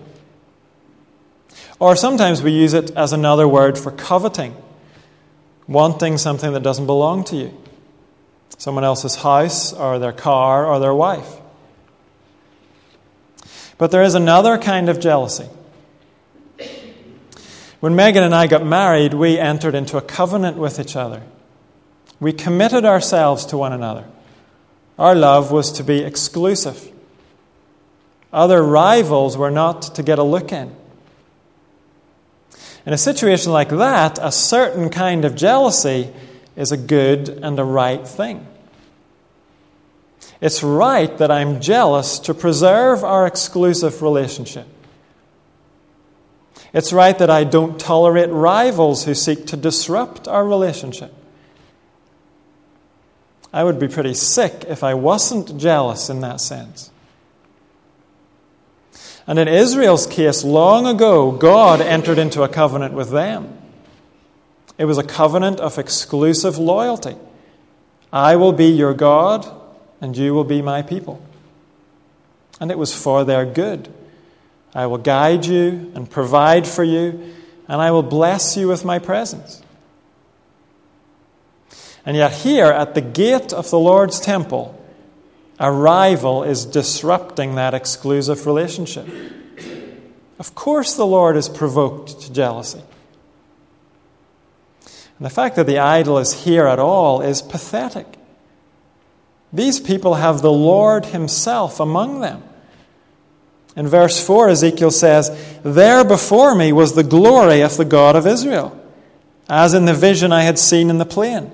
Or 1.79 1.95
sometimes 1.95 2.41
we 2.41 2.51
use 2.51 2.73
it 2.73 2.91
as 2.91 3.13
another 3.13 3.47
word 3.47 3.77
for 3.77 3.91
coveting, 3.91 4.55
wanting 5.67 6.17
something 6.17 6.53
that 6.53 6.63
doesn't 6.63 6.85
belong 6.85 7.23
to 7.25 7.35
you 7.35 7.57
someone 8.61 8.83
else's 8.83 9.15
house, 9.15 9.73
or 9.73 9.97
their 9.97 10.11
car, 10.11 10.67
or 10.67 10.77
their 10.77 10.93
wife. 10.93 11.37
But 13.79 13.89
there 13.89 14.03
is 14.03 14.13
another 14.13 14.59
kind 14.59 14.87
of 14.87 14.99
jealousy. 14.99 15.49
When 17.81 17.95
Megan 17.95 18.23
and 18.23 18.33
I 18.33 18.45
got 18.45 18.63
married, 18.63 19.15
we 19.15 19.39
entered 19.39 19.73
into 19.73 19.97
a 19.97 20.01
covenant 20.01 20.55
with 20.55 20.79
each 20.79 20.95
other. 20.95 21.23
We 22.19 22.31
committed 22.31 22.85
ourselves 22.85 23.43
to 23.47 23.57
one 23.57 23.73
another. 23.73 24.05
Our 24.99 25.15
love 25.15 25.51
was 25.51 25.71
to 25.73 25.83
be 25.83 26.03
exclusive. 26.03 26.91
Other 28.31 28.61
rivals 28.61 29.35
were 29.35 29.49
not 29.49 29.81
to 29.95 30.03
get 30.03 30.19
a 30.19 30.23
look 30.23 30.51
in. 30.51 30.75
In 32.85 32.93
a 32.93 32.99
situation 32.99 33.51
like 33.51 33.69
that, 33.69 34.19
a 34.21 34.31
certain 34.31 34.91
kind 34.91 35.25
of 35.25 35.35
jealousy 35.35 36.13
is 36.55 36.71
a 36.71 36.77
good 36.77 37.29
and 37.29 37.59
a 37.59 37.63
right 37.63 38.07
thing. 38.07 38.45
It's 40.39 40.61
right 40.61 41.17
that 41.17 41.31
I'm 41.31 41.61
jealous 41.61 42.19
to 42.19 42.35
preserve 42.35 43.03
our 43.03 43.25
exclusive 43.25 44.03
relationship. 44.03 44.67
It's 46.73 46.93
right 46.93 47.17
that 47.17 47.29
I 47.29 47.43
don't 47.43 47.79
tolerate 47.79 48.29
rivals 48.29 49.05
who 49.05 49.13
seek 49.13 49.45
to 49.47 49.57
disrupt 49.57 50.27
our 50.27 50.45
relationship. 50.45 51.13
I 53.53 53.63
would 53.63 53.79
be 53.79 53.89
pretty 53.89 54.13
sick 54.13 54.63
if 54.69 54.83
I 54.83 54.93
wasn't 54.93 55.57
jealous 55.57 56.09
in 56.09 56.21
that 56.21 56.39
sense. 56.39 56.89
And 59.27 59.37
in 59.37 59.47
Israel's 59.47 60.07
case, 60.07 60.43
long 60.43 60.87
ago, 60.87 61.31
God 61.31 61.81
entered 61.81 62.17
into 62.17 62.43
a 62.43 62.49
covenant 62.49 62.93
with 62.93 63.11
them. 63.11 63.57
It 64.77 64.85
was 64.85 64.97
a 64.97 65.03
covenant 65.03 65.59
of 65.59 65.77
exclusive 65.77 66.57
loyalty. 66.57 67.15
I 68.11 68.35
will 68.35 68.53
be 68.53 68.65
your 68.65 68.93
God, 68.93 69.45
and 69.99 70.17
you 70.17 70.33
will 70.33 70.43
be 70.43 70.61
my 70.61 70.81
people. 70.81 71.23
And 72.59 72.71
it 72.71 72.77
was 72.77 72.95
for 72.95 73.23
their 73.23 73.45
good. 73.45 73.93
I 74.73 74.85
will 74.87 74.97
guide 74.97 75.45
you 75.45 75.91
and 75.95 76.09
provide 76.09 76.67
for 76.67 76.83
you, 76.83 77.33
and 77.67 77.81
I 77.81 77.91
will 77.91 78.03
bless 78.03 78.55
you 78.55 78.67
with 78.67 78.85
my 78.85 78.99
presence. 78.99 79.61
And 82.05 82.17
yet, 82.17 82.31
here 82.31 82.67
at 82.67 82.95
the 82.95 83.01
gate 83.01 83.53
of 83.53 83.69
the 83.69 83.79
Lord's 83.79 84.19
temple, 84.19 84.77
a 85.59 85.71
rival 85.71 86.43
is 86.43 86.65
disrupting 86.65 87.55
that 87.55 87.73
exclusive 87.73 88.47
relationship. 88.47 89.07
Of 90.39 90.55
course, 90.55 90.95
the 90.95 91.05
Lord 91.05 91.37
is 91.37 91.47
provoked 91.47 92.21
to 92.21 92.33
jealousy. 92.33 92.81
And 94.85 95.25
the 95.25 95.29
fact 95.29 95.55
that 95.55 95.67
the 95.67 95.77
idol 95.77 96.17
is 96.17 96.45
here 96.45 96.65
at 96.65 96.79
all 96.79 97.21
is 97.21 97.43
pathetic. 97.43 98.07
These 99.53 99.79
people 99.79 100.15
have 100.15 100.41
the 100.41 100.51
Lord 100.51 101.07
Himself 101.07 101.79
among 101.79 102.21
them. 102.21 102.41
In 103.75 103.87
verse 103.87 104.25
4, 104.25 104.49
Ezekiel 104.49 104.91
says, 104.91 105.59
There 105.63 106.03
before 106.03 106.55
me 106.55 106.73
was 106.73 106.93
the 106.93 107.03
glory 107.03 107.61
of 107.61 107.77
the 107.77 107.85
God 107.85 108.15
of 108.15 108.27
Israel, 108.27 108.77
as 109.49 109.73
in 109.73 109.85
the 109.85 109.93
vision 109.93 110.31
I 110.31 110.43
had 110.43 110.59
seen 110.59 110.89
in 110.89 110.97
the 110.97 111.05
plain. 111.05 111.51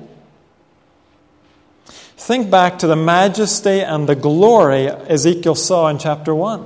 Think 2.17 2.49
back 2.49 2.79
to 2.79 2.87
the 2.87 2.95
majesty 2.95 3.81
and 3.81 4.09
the 4.09 4.15
glory 4.15 4.87
Ezekiel 4.87 5.55
saw 5.55 5.87
in 5.87 5.99
chapter 5.99 6.33
1. 6.33 6.65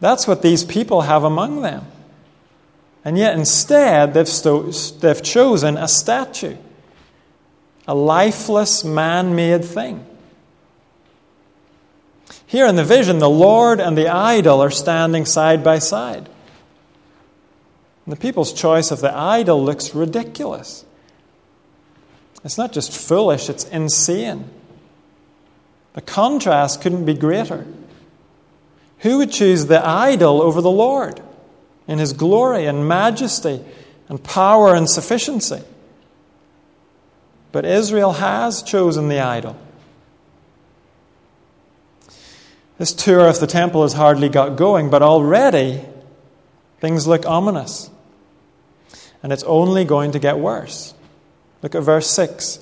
That's 0.00 0.28
what 0.28 0.42
these 0.42 0.64
people 0.64 1.02
have 1.02 1.24
among 1.24 1.62
them. 1.62 1.86
And 3.04 3.16
yet, 3.16 3.36
instead, 3.36 4.14
they've, 4.14 4.28
sto- 4.28 4.70
they've 4.70 5.22
chosen 5.22 5.76
a 5.76 5.88
statue, 5.88 6.56
a 7.88 7.94
lifeless, 7.94 8.84
man 8.84 9.34
made 9.34 9.64
thing. 9.64 10.06
Here 12.52 12.66
in 12.66 12.76
the 12.76 12.84
vision, 12.84 13.18
the 13.18 13.30
Lord 13.30 13.80
and 13.80 13.96
the 13.96 14.08
idol 14.08 14.62
are 14.62 14.70
standing 14.70 15.24
side 15.24 15.64
by 15.64 15.78
side. 15.78 16.28
And 18.04 18.12
the 18.12 18.16
people's 18.16 18.52
choice 18.52 18.90
of 18.90 19.00
the 19.00 19.16
idol 19.16 19.64
looks 19.64 19.94
ridiculous. 19.94 20.84
It's 22.44 22.58
not 22.58 22.72
just 22.72 22.92
foolish, 22.92 23.48
it's 23.48 23.64
insane. 23.64 24.50
The 25.94 26.02
contrast 26.02 26.82
couldn't 26.82 27.06
be 27.06 27.14
greater. 27.14 27.66
Who 28.98 29.16
would 29.16 29.32
choose 29.32 29.64
the 29.64 29.82
idol 29.82 30.42
over 30.42 30.60
the 30.60 30.70
Lord 30.70 31.22
in 31.88 31.98
his 31.98 32.12
glory 32.12 32.66
and 32.66 32.86
majesty 32.86 33.64
and 34.10 34.22
power 34.22 34.74
and 34.74 34.90
sufficiency? 34.90 35.62
But 37.50 37.64
Israel 37.64 38.12
has 38.12 38.62
chosen 38.62 39.08
the 39.08 39.20
idol. 39.20 39.56
This 42.82 42.92
tour 42.92 43.28
of 43.28 43.38
the 43.38 43.46
temple 43.46 43.82
has 43.82 43.92
hardly 43.92 44.28
got 44.28 44.56
going, 44.56 44.90
but 44.90 45.02
already 45.02 45.84
things 46.80 47.06
look 47.06 47.24
ominous. 47.24 47.88
And 49.22 49.32
it's 49.32 49.44
only 49.44 49.84
going 49.84 50.10
to 50.10 50.18
get 50.18 50.40
worse. 50.40 50.92
Look 51.62 51.76
at 51.76 51.84
verse 51.84 52.10
6. 52.10 52.58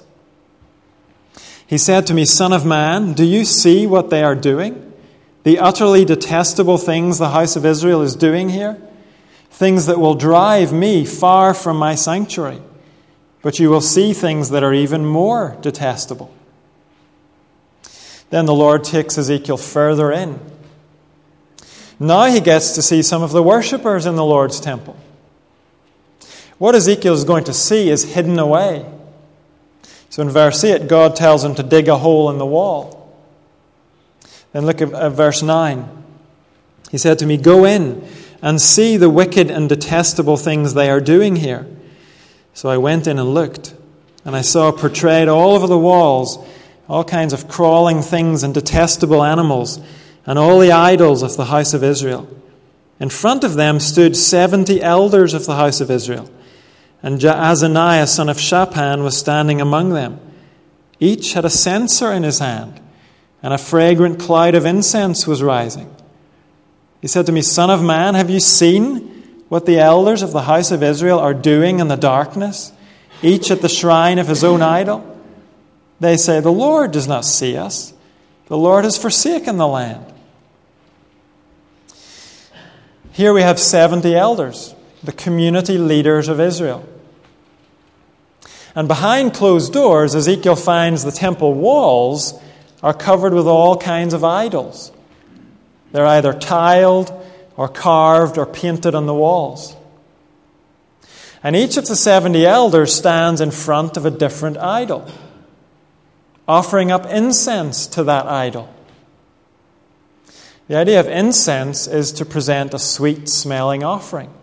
He 1.66 1.78
said 1.78 2.06
to 2.06 2.12
me, 2.12 2.26
Son 2.26 2.52
of 2.52 2.66
man, 2.66 3.14
do 3.14 3.24
you 3.24 3.46
see 3.46 3.86
what 3.86 4.10
they 4.10 4.22
are 4.22 4.34
doing? 4.34 4.92
The 5.44 5.58
utterly 5.58 6.04
detestable 6.04 6.76
things 6.76 7.16
the 7.16 7.30
house 7.30 7.56
of 7.56 7.64
Israel 7.64 8.02
is 8.02 8.14
doing 8.14 8.50
here? 8.50 8.76
Things 9.48 9.86
that 9.86 9.98
will 9.98 10.16
drive 10.16 10.70
me 10.70 11.06
far 11.06 11.54
from 11.54 11.78
my 11.78 11.94
sanctuary. 11.94 12.60
but 13.40 13.58
you 13.58 13.70
will 13.70 13.80
see 13.80 14.12
things 14.12 14.50
that 14.50 14.62
are 14.62 14.74
even 14.74 15.06
more 15.06 15.56
detestable. 15.62 16.30
Then 18.30 18.46
the 18.46 18.54
Lord 18.54 18.84
takes 18.84 19.18
Ezekiel 19.18 19.56
further 19.56 20.10
in. 20.10 20.38
Now 21.98 22.26
he 22.26 22.40
gets 22.40 22.74
to 22.76 22.82
see 22.82 23.02
some 23.02 23.22
of 23.22 23.32
the 23.32 23.42
worshippers 23.42 24.06
in 24.06 24.16
the 24.16 24.24
Lord's 24.24 24.58
temple. 24.58 24.96
What 26.58 26.74
Ezekiel 26.74 27.14
is 27.14 27.24
going 27.24 27.44
to 27.44 27.52
see 27.52 27.90
is 27.90 28.14
hidden 28.14 28.38
away. 28.38 28.86
So 30.08 30.22
in 30.22 30.30
verse 30.30 30.64
8, 30.64 30.88
God 30.88 31.14
tells 31.14 31.44
him 31.44 31.54
to 31.56 31.62
dig 31.62 31.88
a 31.88 31.98
hole 31.98 32.30
in 32.30 32.38
the 32.38 32.46
wall. 32.46 32.96
Then 34.52 34.66
look 34.66 34.80
at, 34.80 35.12
verse 35.12 35.42
9. 35.42 35.88
He 36.90 36.98
said 36.98 37.18
to 37.20 37.26
me, 37.26 37.36
Go 37.36 37.64
in 37.64 38.06
and 38.42 38.60
see 38.60 38.96
the 38.96 39.10
wicked 39.10 39.50
and 39.50 39.68
detestable 39.68 40.36
things 40.36 40.74
they 40.74 40.90
are 40.90 41.00
doing 41.00 41.36
here. 41.36 41.66
So 42.54 42.68
I 42.68 42.78
went 42.78 43.06
in 43.06 43.18
and 43.18 43.32
looked, 43.32 43.74
and 44.24 44.34
I 44.34 44.40
saw 44.40 44.72
portrayed 44.72 45.28
all 45.28 45.54
over 45.54 45.66
the 45.66 45.78
walls 45.78 46.38
all 46.90 47.04
kinds 47.04 47.32
of 47.32 47.48
crawling 47.48 48.02
things 48.02 48.42
and 48.42 48.52
detestable 48.52 49.22
animals, 49.22 49.80
and 50.26 50.38
all 50.38 50.58
the 50.58 50.72
idols 50.72 51.22
of 51.22 51.36
the 51.36 51.46
house 51.46 51.72
of 51.72 51.82
Israel. 51.82 52.28
In 52.98 53.08
front 53.08 53.44
of 53.44 53.54
them 53.54 53.80
stood 53.80 54.16
seventy 54.16 54.82
elders 54.82 55.32
of 55.32 55.46
the 55.46 55.56
house 55.56 55.80
of 55.80 55.90
Israel 55.90 56.28
and 57.02 57.18
Jaazaniah, 57.18 58.08
son 58.08 58.28
of 58.28 58.38
Shaphan, 58.38 59.02
was 59.02 59.16
standing 59.16 59.60
among 59.60 59.90
them. 59.90 60.20
Each 60.98 61.32
had 61.32 61.44
a 61.44 61.50
censer 61.50 62.12
in 62.12 62.22
his 62.22 62.40
hand, 62.40 62.80
and 63.42 63.54
a 63.54 63.58
fragrant 63.58 64.20
cloud 64.20 64.54
of 64.54 64.66
incense 64.66 65.26
was 65.26 65.42
rising. 65.42 65.94
He 67.00 67.08
said 67.08 67.26
to 67.26 67.32
me, 67.32 67.40
Son 67.40 67.70
of 67.70 67.82
man, 67.82 68.14
have 68.14 68.28
you 68.28 68.40
seen 68.40 68.98
what 69.48 69.64
the 69.64 69.78
elders 69.78 70.20
of 70.20 70.32
the 70.32 70.42
house 70.42 70.70
of 70.70 70.82
Israel 70.82 71.18
are 71.18 71.32
doing 71.32 71.80
in 71.80 71.88
the 71.88 71.96
darkness, 71.96 72.72
each 73.22 73.50
at 73.50 73.62
the 73.62 73.68
shrine 73.68 74.18
of 74.18 74.28
his 74.28 74.44
own 74.44 74.60
idol? 74.60 75.06
They 76.00 76.16
say, 76.16 76.40
The 76.40 76.50
Lord 76.50 76.92
does 76.92 77.06
not 77.06 77.24
see 77.24 77.56
us. 77.56 77.92
The 78.46 78.58
Lord 78.58 78.84
has 78.84 78.98
forsaken 78.98 79.58
the 79.58 79.68
land. 79.68 80.04
Here 83.12 83.32
we 83.32 83.42
have 83.42 83.58
70 83.58 84.14
elders 84.14 84.74
the 85.02 85.12
community 85.12 85.78
leaders 85.78 86.28
of 86.28 86.40
Israel. 86.40 86.86
And 88.74 88.86
behind 88.86 89.34
closed 89.34 89.72
doors, 89.72 90.14
Ezekiel 90.14 90.56
finds 90.56 91.04
the 91.04 91.10
temple 91.10 91.54
walls 91.54 92.34
are 92.82 92.94
covered 92.94 93.34
with 93.34 93.46
all 93.46 93.76
kinds 93.76 94.14
of 94.14 94.24
idols. 94.24 94.92
They're 95.92 96.06
either 96.06 96.32
tiled 96.32 97.12
or 97.56 97.68
carved 97.68 98.38
or 98.38 98.46
painted 98.46 98.94
on 98.94 99.06
the 99.06 99.14
walls. 99.14 99.74
And 101.42 101.56
each 101.56 101.76
of 101.76 101.86
the 101.86 101.96
70 101.96 102.46
elders 102.46 102.94
stands 102.94 103.40
in 103.40 103.50
front 103.50 103.96
of 103.96 104.06
a 104.06 104.10
different 104.10 104.58
idol, 104.58 105.10
offering 106.50 106.90
up 106.90 107.06
incense 107.06 107.86
to 107.86 108.02
that 108.02 108.26
idol. 108.26 108.68
The 110.66 110.74
idea 110.74 110.98
of 110.98 111.06
incense 111.06 111.86
is 111.86 112.10
to 112.12 112.24
present 112.24 112.74
a 112.74 112.78
sweet 112.78 113.28
smelling 113.28 113.84
offering. 113.84 114.34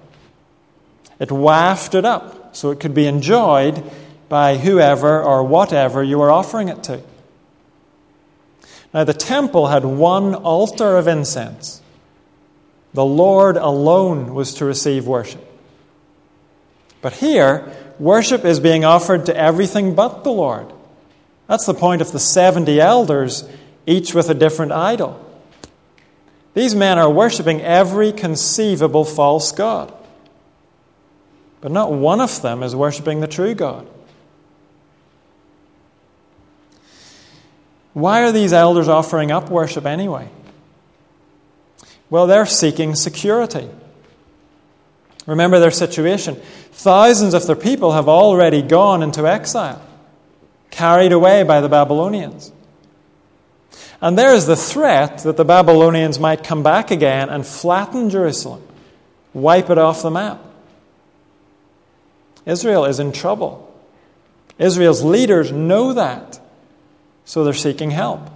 It 1.19 1.33
wafted 1.33 2.05
up 2.05 2.55
so 2.55 2.71
it 2.71 2.79
could 2.79 2.93
be 2.93 3.07
enjoyed 3.07 3.83
by 4.29 4.55
whoever 4.55 5.21
or 5.21 5.43
whatever 5.43 6.01
you 6.01 6.17
were 6.17 6.31
offering 6.31 6.69
it 6.69 6.81
to. 6.83 7.01
Now, 8.93 9.03
the 9.03 9.13
temple 9.13 9.67
had 9.67 9.83
one 9.83 10.33
altar 10.33 10.95
of 10.95 11.09
incense. 11.09 11.81
The 12.93 13.03
Lord 13.03 13.57
alone 13.57 14.33
was 14.33 14.53
to 14.55 14.65
receive 14.65 15.05
worship. 15.05 15.45
But 17.01 17.13
here, 17.13 17.69
worship 17.99 18.45
is 18.45 18.61
being 18.61 18.85
offered 18.85 19.25
to 19.25 19.35
everything 19.35 19.93
but 19.93 20.23
the 20.23 20.31
Lord. 20.31 20.71
That's 21.47 21.65
the 21.65 21.73
point 21.73 22.01
of 22.01 22.11
the 22.11 22.19
70 22.19 22.79
elders, 22.79 23.47
each 23.85 24.13
with 24.13 24.29
a 24.29 24.33
different 24.33 24.71
idol. 24.71 25.23
These 26.53 26.75
men 26.75 26.97
are 26.97 27.09
worshiping 27.09 27.61
every 27.61 28.11
conceivable 28.11 29.05
false 29.05 29.51
God. 29.51 29.93
But 31.61 31.71
not 31.71 31.91
one 31.91 32.21
of 32.21 32.41
them 32.41 32.63
is 32.63 32.75
worshiping 32.75 33.19
the 33.19 33.27
true 33.27 33.55
God. 33.55 33.87
Why 37.93 38.23
are 38.23 38.31
these 38.31 38.53
elders 38.53 38.87
offering 38.87 39.31
up 39.31 39.49
worship 39.49 39.85
anyway? 39.85 40.29
Well, 42.09 42.27
they're 42.27 42.45
seeking 42.45 42.95
security. 42.95 43.69
Remember 45.25 45.59
their 45.59 45.71
situation. 45.71 46.35
Thousands 46.71 47.33
of 47.33 47.47
their 47.47 47.55
people 47.55 47.93
have 47.93 48.07
already 48.07 48.61
gone 48.61 49.03
into 49.03 49.27
exile, 49.27 49.81
carried 50.77 51.11
away 51.11 51.41
by 51.41 51.59
the 51.59 51.67
Babylonians. 51.67 52.51
And 53.99 54.15
there 54.15 54.35
is 54.35 54.45
the 54.45 54.55
threat 54.55 55.19
that 55.19 55.35
the 55.35 55.43
Babylonians 55.43 56.19
might 56.19 56.43
come 56.43 56.61
back 56.61 56.91
again 56.91 57.29
and 57.29 57.45
flatten 57.45 58.11
Jerusalem, 58.11 58.61
wipe 59.33 59.71
it 59.71 59.79
off 59.79 60.03
the 60.03 60.11
map. 60.11 60.39
Israel 62.45 62.85
is 62.85 62.99
in 62.99 63.11
trouble. 63.11 63.63
Israel's 64.59 65.03
leaders 65.03 65.51
know 65.51 65.93
that, 65.93 66.39
so 67.25 67.43
they're 67.43 67.53
seeking 67.55 67.89
help. 67.89 68.29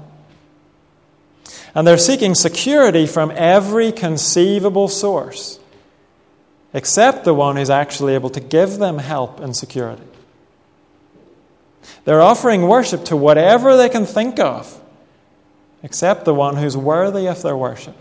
And 1.75 1.85
they're 1.85 1.99
seeking 1.99 2.33
security 2.33 3.05
from 3.05 3.31
every 3.35 3.91
conceivable 3.91 4.87
source, 4.87 5.59
except 6.73 7.23
the 7.23 7.35
one 7.35 7.55
who's 7.55 7.69
actually 7.69 8.15
able 8.15 8.31
to 8.31 8.39
give 8.39 8.79
them 8.79 8.97
help 8.97 9.39
and 9.39 9.55
security. 9.55 10.10
They're 12.05 12.21
offering 12.21 12.67
worship 12.67 13.05
to 13.05 13.17
whatever 13.17 13.77
they 13.77 13.89
can 13.89 14.05
think 14.05 14.39
of, 14.39 14.79
except 15.83 16.25
the 16.25 16.33
one 16.33 16.57
who's 16.57 16.77
worthy 16.77 17.27
of 17.27 17.41
their 17.41 17.57
worship. 17.57 17.95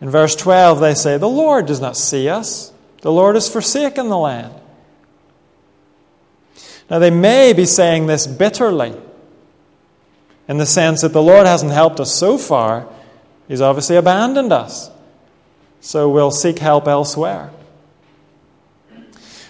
In 0.00 0.10
verse 0.10 0.36
12, 0.36 0.80
they 0.80 0.94
say, 0.94 1.16
The 1.16 1.28
Lord 1.28 1.66
does 1.66 1.80
not 1.80 1.96
see 1.96 2.28
us. 2.28 2.72
The 3.02 3.12
Lord 3.12 3.34
has 3.34 3.48
forsaken 3.48 4.08
the 4.08 4.18
land. 4.18 4.54
Now, 6.90 6.98
they 6.98 7.10
may 7.10 7.52
be 7.52 7.66
saying 7.66 8.06
this 8.06 8.26
bitterly, 8.26 8.94
in 10.48 10.58
the 10.58 10.66
sense 10.66 11.00
that 11.00 11.12
the 11.12 11.22
Lord 11.22 11.46
hasn't 11.46 11.72
helped 11.72 11.98
us 11.98 12.14
so 12.14 12.38
far, 12.38 12.88
He's 13.48 13.60
obviously 13.60 13.96
abandoned 13.96 14.52
us. 14.52 14.90
So 15.80 16.08
we'll 16.08 16.32
seek 16.32 16.58
help 16.58 16.88
elsewhere. 16.88 17.50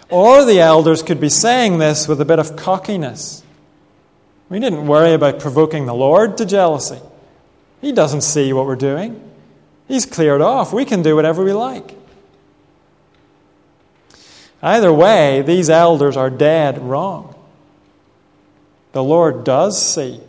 Or 0.09 0.45
the 0.45 0.61
elders 0.61 1.03
could 1.03 1.21
be 1.21 1.29
saying 1.29 1.79
this 1.79 2.07
with 2.07 2.21
a 2.21 2.25
bit 2.25 2.39
of 2.39 2.57
cockiness. 2.57 3.43
We 4.49 4.61
didn't 4.61 4.87
worry 4.87 5.13
about 5.13 5.41
provoking 5.41 5.87
the 5.87 5.95
Lord 5.95 6.39
to 6.39 6.47
jealousy. 6.47 7.01
He 7.81 7.93
doesn't 7.93 8.21
see 8.21 8.53
what 8.53 8.67
we're 8.67 8.77
doing. 8.77 9.23
He's 9.89 10.07
cleared 10.07 10.41
off. 10.41 10.73
We 10.73 10.85
can 10.85 11.03
do 11.03 11.17
whatever 11.17 11.45
we 11.45 11.53
like. 11.53 11.97
Either 14.63 14.93
way, 14.93 15.43
these 15.43 15.69
elders 15.69 16.17
are 16.17 16.31
dead 16.31 16.79
wrong. 16.79 17.35
The 18.93 19.05
Lord 19.05 19.45
does 19.45 19.81
see, 19.81 20.21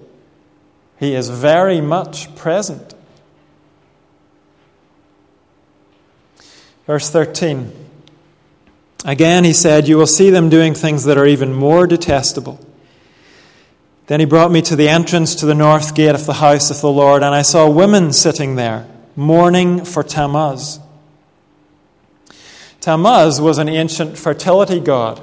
He 1.00 1.16
is 1.16 1.30
very 1.30 1.80
much 1.80 2.36
present. 2.36 2.94
Verse 6.86 7.10
13. 7.10 7.87
Again, 9.08 9.46
he 9.46 9.54
said, 9.54 9.88
You 9.88 9.98
will 9.98 10.06
see 10.06 10.30
them 10.30 10.50
doing 10.50 10.74
things 10.74 11.06
that 11.06 11.18
are 11.18 11.26
even 11.26 11.54
more 11.54 11.88
detestable. 11.88 12.60
Then 14.08 14.20
he 14.20 14.26
brought 14.26 14.52
me 14.52 14.62
to 14.64 14.76
the 14.76 14.90
entrance 14.90 15.34
to 15.36 15.46
the 15.46 15.56
north 15.56 15.96
gate 15.96 16.14
of 16.14 16.26
the 16.26 16.34
house 16.34 16.70
of 16.70 16.82
the 16.82 16.92
Lord, 16.92 17.24
and 17.24 17.34
I 17.34 17.42
saw 17.42 17.70
women 17.70 18.12
sitting 18.12 18.58
there, 18.58 18.86
mourning 19.16 19.86
for 19.86 20.04
Tammuz. 20.04 20.80
Tammuz 22.82 23.40
was 23.40 23.58
an 23.58 23.70
ancient 23.70 24.18
fertility 24.18 24.82
god. 24.82 25.22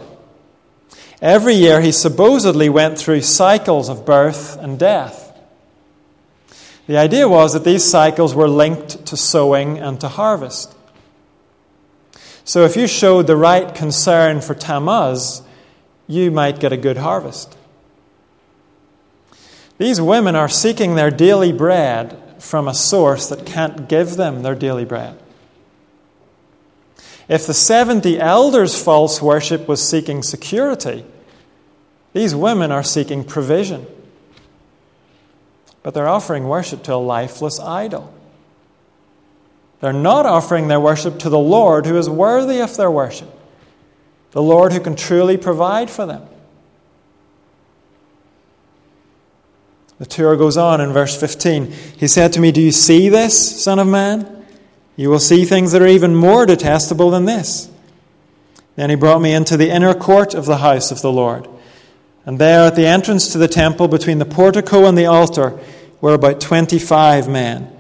Every 1.21 1.55
year 1.55 1.83
he 1.83 1.93
supposedly 1.93 2.71
went 2.71 2.99
through 2.99 3.21
cycles 3.21 3.91
of 3.91 4.07
birth 4.07 4.57
and 4.59 4.79
death. 4.79 5.39
The 6.87 6.97
idea 6.97 7.29
was 7.29 7.53
that 7.53 7.65
these 7.65 7.85
cycles 7.85 8.35
were 8.35 8.49
linked 8.49 9.05
to 9.07 9.17
sowing 9.17 9.79
and 9.79 10.01
to 10.01 10.09
harvest. 10.09 10.75
So 12.45 12.65
if 12.65 12.77
you 12.77 12.87
showed 12.87 13.27
the 13.27 13.37
right 13.37 13.75
concern 13.75 14.43
for 14.43 14.55
Tammuz, 14.55 15.43
you 16.07 16.31
might 16.31 16.61
get 16.61 16.73
a 16.73 16.77
good 16.77 16.99
harvest. 16.99 17.57
These 19.79 20.01
women 20.01 20.37
are 20.37 20.49
seeking 20.49 20.95
their 20.95 21.11
daily 21.11 21.53
bread 21.53 22.21
from 22.39 22.69
a 22.69 22.75
source 22.75 23.29
that 23.29 23.47
can't 23.47 23.89
give 23.89 24.17
them 24.17 24.43
their 24.43 24.55
daily 24.55 24.85
bread. 24.85 25.19
If 27.29 27.47
the 27.47 27.55
70 27.55 28.21
elders' 28.21 28.81
false 28.81 29.23
worship 29.23 29.67
was 29.67 29.87
seeking 29.87 30.23
security, 30.23 31.05
these 32.13 32.35
women 32.35 32.71
are 32.71 32.83
seeking 32.83 33.25
provision. 33.25 33.87
But 35.83 35.95
they're 35.95 36.09
offering 36.09 36.45
worship 36.45 36.83
to 36.85 36.95
a 36.95 36.97
lifeless 36.97 37.59
idol. 37.59 38.13
They're 39.85 39.93
not 39.93 40.25
offering 40.25 40.69
their 40.69 40.81
worship 40.81 41.19
to 41.19 41.29
the 41.29 41.39
Lord 41.39 41.85
who 41.85 41.99
is 41.99 42.09
worthy 42.09 42.61
of 42.61 42.75
their 42.75 42.91
worship. 42.91 43.29
the 44.31 44.41
Lord 44.41 44.73
who 44.73 44.81
can 44.81 44.97
truly 44.97 45.37
provide 45.37 45.91
for 45.91 46.07
them. 46.07 46.27
The 49.99 50.07
tour 50.07 50.39
goes 50.39 50.57
on 50.57 50.81
in 50.81 50.91
verse 50.95 51.21
15. 51.21 51.71
He 51.99 52.09
said 52.09 52.33
to 52.33 52.41
me, 52.41 52.51
Do 52.51 52.63
you 52.63 52.73
see 52.73 53.11
this, 53.11 53.63
Son 53.63 53.79
of 53.79 53.87
Man? 53.87 54.47
You 54.97 55.11
will 55.11 55.21
see 55.21 55.45
things 55.45 55.73
that 55.73 55.83
are 55.83 55.87
even 55.87 56.15
more 56.15 56.47
detestable 56.47 57.11
than 57.11 57.27
this. 57.27 57.71
Then 58.77 58.89
he 58.89 58.97
brought 58.97 59.21
me 59.21 59.35
into 59.35 59.59
the 59.59 59.69
inner 59.69 59.93
court 59.93 60.33
of 60.33 60.47
the 60.47 60.57
house 60.57 60.93
of 60.93 61.03
the 61.03 61.13
Lord. 61.13 61.47
And 62.25 62.39
there, 62.39 62.69
at 62.69 62.75
the 62.75 62.87
entrance 62.87 63.31
to 63.33 63.39
the 63.39 63.49
temple, 63.49 63.89
between 63.89 64.17
the 64.17 64.25
portico 64.25 64.87
and 64.87 64.97
the 64.97 65.05
altar, 65.05 65.61
were 66.01 66.15
about 66.15 66.41
25 66.41 67.29
men, 67.29 67.74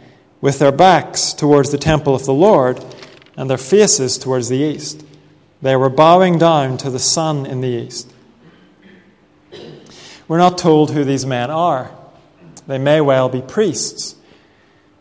with 0.44 0.59
their 0.59 0.70
backs 0.70 1.33
towards 1.33 1.70
the 1.70 1.78
temple 1.78 2.14
of 2.14 2.26
the 2.26 2.35
Lord 2.35 2.85
and 3.35 3.48
their 3.48 3.57
faces 3.57 4.18
towards 4.18 4.50
the 4.50 4.59
east. 4.59 5.02
They 5.62 5.74
were 5.74 5.88
bowing 5.88 6.37
down 6.37 6.76
to 6.78 6.90
the 6.90 6.98
sun 6.98 7.46
in 7.46 7.62
the 7.62 7.68
east. 7.68 8.12
We're 10.28 10.37
not 10.37 10.59
told 10.59 10.90
who 10.90 11.02
these 11.02 11.24
men 11.24 11.50
are. 11.50 11.90
They 12.66 12.76
may 12.76 13.00
well 13.00 13.30
be 13.30 13.40
priests. 13.40 14.16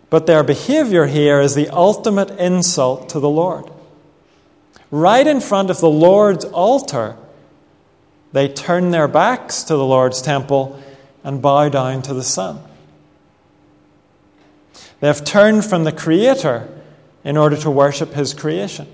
But 0.10 0.28
their 0.28 0.46
behavior 0.46 1.08
here 1.08 1.42
is 1.42 1.56
the 1.56 1.68
ultimate 1.68 2.30
insult 2.40 3.10
to 3.10 3.20
the 3.20 3.30
Lord. 3.30 3.70
Right 4.92 5.28
in 5.28 5.42
front 5.42 5.70
of 5.70 5.82
the 5.82 5.90
Lord's 5.90 6.46
altar, 6.46 7.18
they 8.32 8.48
turn 8.48 8.92
their 8.92 9.10
backs 9.10 9.64
to 9.64 9.76
the 9.76 9.86
Lord's 9.86 10.22
temple 10.22 10.82
and 11.22 11.42
bow 11.42 11.68
down 11.68 12.02
to 12.04 12.14
the 12.14 12.24
sun. 12.24 12.62
They 15.04 15.10
have 15.10 15.26
turned 15.26 15.66
from 15.66 15.84
the 15.84 15.92
Creator 15.92 16.66
in 17.26 17.36
order 17.36 17.58
to 17.58 17.70
worship 17.70 18.14
His 18.14 18.34
creation. 18.34 18.88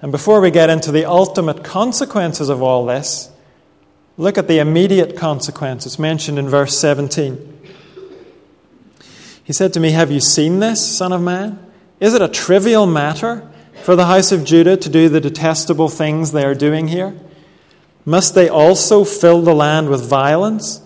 And 0.00 0.12
before 0.12 0.40
we 0.40 0.52
get 0.52 0.70
into 0.70 0.92
the 0.92 1.04
ultimate 1.04 1.64
consequences 1.64 2.48
of 2.48 2.62
all 2.62 2.86
this, 2.86 3.28
look 4.18 4.38
at 4.38 4.46
the 4.46 4.60
immediate 4.60 5.16
consequences 5.16 5.98
mentioned 5.98 6.38
in 6.38 6.48
verse 6.48 6.78
17. 6.78 7.60
He 9.42 9.52
said 9.52 9.72
to 9.72 9.80
me, 9.80 9.90
Have 9.90 10.12
you 10.12 10.20
seen 10.20 10.60
this, 10.60 10.96
Son 10.96 11.12
of 11.12 11.20
Man? 11.20 11.58
Is 11.98 12.14
it 12.14 12.22
a 12.22 12.28
trivial 12.28 12.86
matter 12.86 13.50
for 13.82 13.96
the 13.96 14.06
house 14.06 14.30
of 14.30 14.44
Judah 14.44 14.76
to 14.76 14.88
do 14.88 15.08
the 15.08 15.20
detestable 15.20 15.88
things 15.88 16.30
they 16.30 16.44
are 16.44 16.54
doing 16.54 16.86
here? 16.86 17.18
Must 18.04 18.36
they 18.36 18.48
also 18.48 19.02
fill 19.02 19.42
the 19.42 19.56
land 19.56 19.88
with 19.88 20.08
violence 20.08 20.82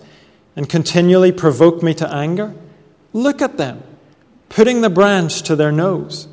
and 0.55 0.69
continually 0.69 1.31
provoke 1.31 1.81
me 1.81 1.93
to 1.95 2.11
anger? 2.13 2.53
Look 3.13 3.41
at 3.41 3.57
them, 3.57 3.83
putting 4.49 4.81
the 4.81 4.89
branch 4.89 5.43
to 5.43 5.55
their 5.55 5.71
nose. 5.71 6.27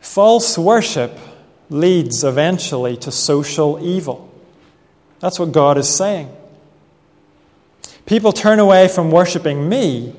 False 0.00 0.56
worship 0.56 1.18
leads 1.70 2.22
eventually 2.22 2.96
to 2.98 3.10
social 3.10 3.84
evil. 3.84 4.30
That's 5.20 5.38
what 5.38 5.52
God 5.52 5.78
is 5.78 5.88
saying. 5.88 6.30
People 8.06 8.32
turn 8.32 8.58
away 8.58 8.88
from 8.88 9.10
worshiping 9.10 9.68
me, 9.68 10.14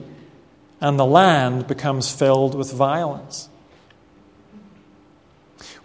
and 0.81 0.99
the 0.99 1.05
land 1.05 1.67
becomes 1.67 2.11
filled 2.11 2.55
with 2.55 2.73
violence. 2.73 3.47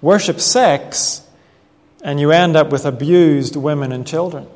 Worship 0.00 0.40
sex, 0.40 1.26
and 2.02 2.18
you 2.18 2.30
end 2.30 2.56
up 2.56 2.70
with 2.72 2.86
abused 2.86 3.54
women 3.54 3.92
and 3.92 4.06
children. 4.06 4.48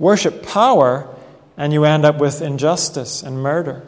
Worship 0.00 0.42
power, 0.44 1.14
and 1.58 1.72
you 1.74 1.84
end 1.84 2.06
up 2.06 2.18
with 2.18 2.40
injustice 2.40 3.22
and 3.22 3.42
murder. 3.42 3.86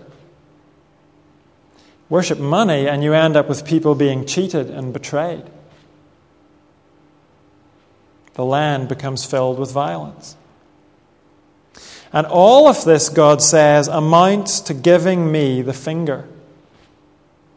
Worship 2.10 2.38
money, 2.38 2.86
and 2.86 3.02
you 3.02 3.14
end 3.14 3.34
up 3.34 3.48
with 3.48 3.64
people 3.64 3.94
being 3.94 4.26
cheated 4.26 4.68
and 4.68 4.92
betrayed. 4.92 5.44
The 8.34 8.44
land 8.44 8.88
becomes 8.88 9.24
filled 9.24 9.58
with 9.58 9.72
violence. 9.72 10.36
And 12.12 12.26
all 12.26 12.68
of 12.68 12.84
this, 12.84 13.08
God 13.08 13.40
says, 13.40 13.88
amounts 13.88 14.60
to 14.60 14.74
giving 14.74 15.32
me 15.32 15.62
the 15.62 15.72
finger. 15.72 16.28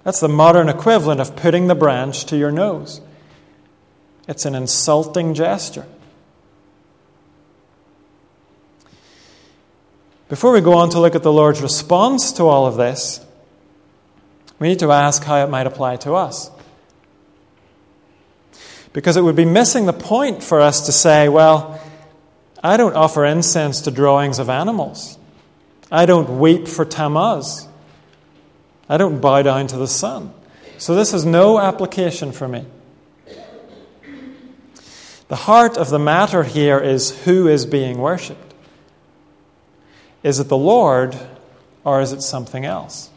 That's 0.05 0.21
the 0.21 0.29
modern 0.29 0.69
equivalent 0.69 1.19
of 1.19 1.35
putting 1.35 1.67
the 1.67 1.75
branch 1.75 2.25
to 2.27 2.37
your 2.37 2.51
nose. 2.51 3.01
It's 4.29 4.45
an 4.45 4.55
insulting 4.55 5.33
gesture. 5.33 5.87
Before 10.27 10.51
we 10.51 10.61
go 10.61 10.73
on 10.73 10.89
to 10.89 10.99
look 10.99 11.13
at 11.13 11.21
the 11.21 11.31
Lord's 11.31 11.61
response 11.61 12.33
to 12.33 12.43
all 12.43 12.65
of 12.65 12.77
this, 12.77 13.23
we 14.57 14.67
need 14.67 14.79
to 14.79 14.91
ask 14.91 15.23
how 15.23 15.43
it 15.43 15.49
might 15.49 15.67
apply 15.67 15.97
to 15.97 16.13
us. 16.13 16.49
Because 18.91 19.17
it 19.17 19.21
would 19.21 19.35
be 19.35 19.45
missing 19.45 19.85
the 19.85 19.93
point 19.93 20.41
for 20.41 20.61
us 20.61 20.85
to 20.87 20.91
say, 20.91 21.29
well, 21.29 21.79
I 22.63 22.77
don't 22.77 22.95
offer 22.95 23.23
incense 23.25 23.81
to 23.81 23.91
drawings 23.91 24.39
of 24.39 24.49
animals. 24.49 25.19
I 25.91 26.07
don't 26.07 26.39
weep 26.39 26.67
for 26.67 26.85
Tammuz. 26.85 27.67
I 28.89 28.97
don't 28.97 29.19
bow 29.19 29.43
down 29.43 29.67
to 29.67 29.77
the 29.77 29.87
sun. 29.87 30.33
So 30.77 30.95
this 30.95 31.11
has 31.11 31.25
no 31.25 31.59
application 31.59 32.31
for 32.31 32.47
me. 32.47 32.65
The 35.27 35.35
heart 35.35 35.77
of 35.77 35.89
the 35.89 35.99
matter 35.99 36.43
here 36.43 36.79
is 36.79 37.23
who 37.25 37.47
is 37.47 37.65
being 37.65 37.97
worshipped. 37.97 38.44
Is 40.25 40.39
it 40.39 40.47
the 40.47 40.57
Lord 40.57 41.15
or 41.83 42.01
is 42.01 42.11
it 42.11 42.23
something 42.23 42.65
else? 42.65 43.11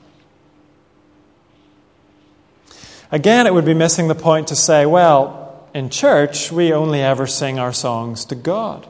Again, 3.11 3.47
it 3.47 3.55
would 3.55 3.64
be 3.64 3.73
missing 3.73 4.09
the 4.09 4.14
point 4.14 4.49
to 4.49 4.55
say, 4.55 4.85
well, 4.85 5.66
in 5.73 5.88
church, 5.88 6.53
we 6.53 6.71
only 6.71 7.01
ever 7.01 7.27
sing 7.27 7.59
our 7.59 7.73
songs 7.73 8.27
to 8.27 8.35
God. 8.35 8.87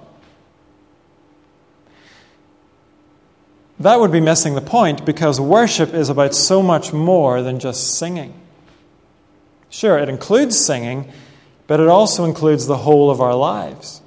That 3.78 4.00
would 4.00 4.10
be 4.10 4.20
missing 4.20 4.56
the 4.56 4.60
point 4.62 5.06
because 5.06 5.40
worship 5.40 5.94
is 5.94 6.08
about 6.08 6.34
so 6.34 6.60
much 6.60 6.92
more 6.92 7.40
than 7.40 7.60
just 7.60 7.98
singing. 7.98 8.34
Sure, 9.70 9.96
it 9.96 10.08
includes 10.08 10.58
singing, 10.58 11.12
but 11.68 11.78
it 11.78 11.86
also 11.86 12.24
includes 12.24 12.66
the 12.66 12.78
whole 12.78 13.12
of 13.12 13.20
our 13.20 13.36
lives. 13.36 14.02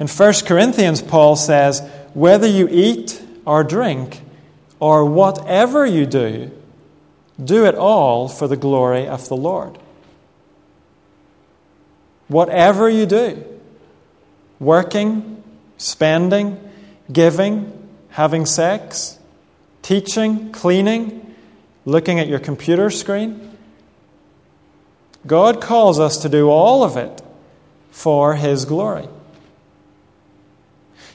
In 0.00 0.08
1 0.08 0.32
Corinthians, 0.46 1.02
Paul 1.02 1.36
says, 1.36 1.82
Whether 2.14 2.46
you 2.46 2.68
eat 2.70 3.22
or 3.44 3.64
drink, 3.64 4.22
or 4.80 5.04
whatever 5.04 5.84
you 5.84 6.06
do, 6.06 6.50
do 7.42 7.66
it 7.66 7.74
all 7.74 8.28
for 8.28 8.48
the 8.48 8.56
glory 8.56 9.06
of 9.06 9.28
the 9.28 9.36
Lord. 9.36 9.78
Whatever 12.28 12.88
you 12.88 13.06
do, 13.06 13.44
working, 14.58 15.42
spending, 15.76 16.58
giving, 17.12 17.88
having 18.10 18.46
sex, 18.46 19.18
teaching, 19.82 20.52
cleaning, 20.52 21.34
looking 21.84 22.18
at 22.18 22.28
your 22.28 22.38
computer 22.38 22.90
screen. 22.90 23.56
God 25.26 25.60
calls 25.60 25.98
us 26.00 26.18
to 26.18 26.28
do 26.28 26.48
all 26.48 26.82
of 26.82 26.96
it 26.96 27.20
for 27.90 28.36
His 28.36 28.64
glory. 28.64 29.08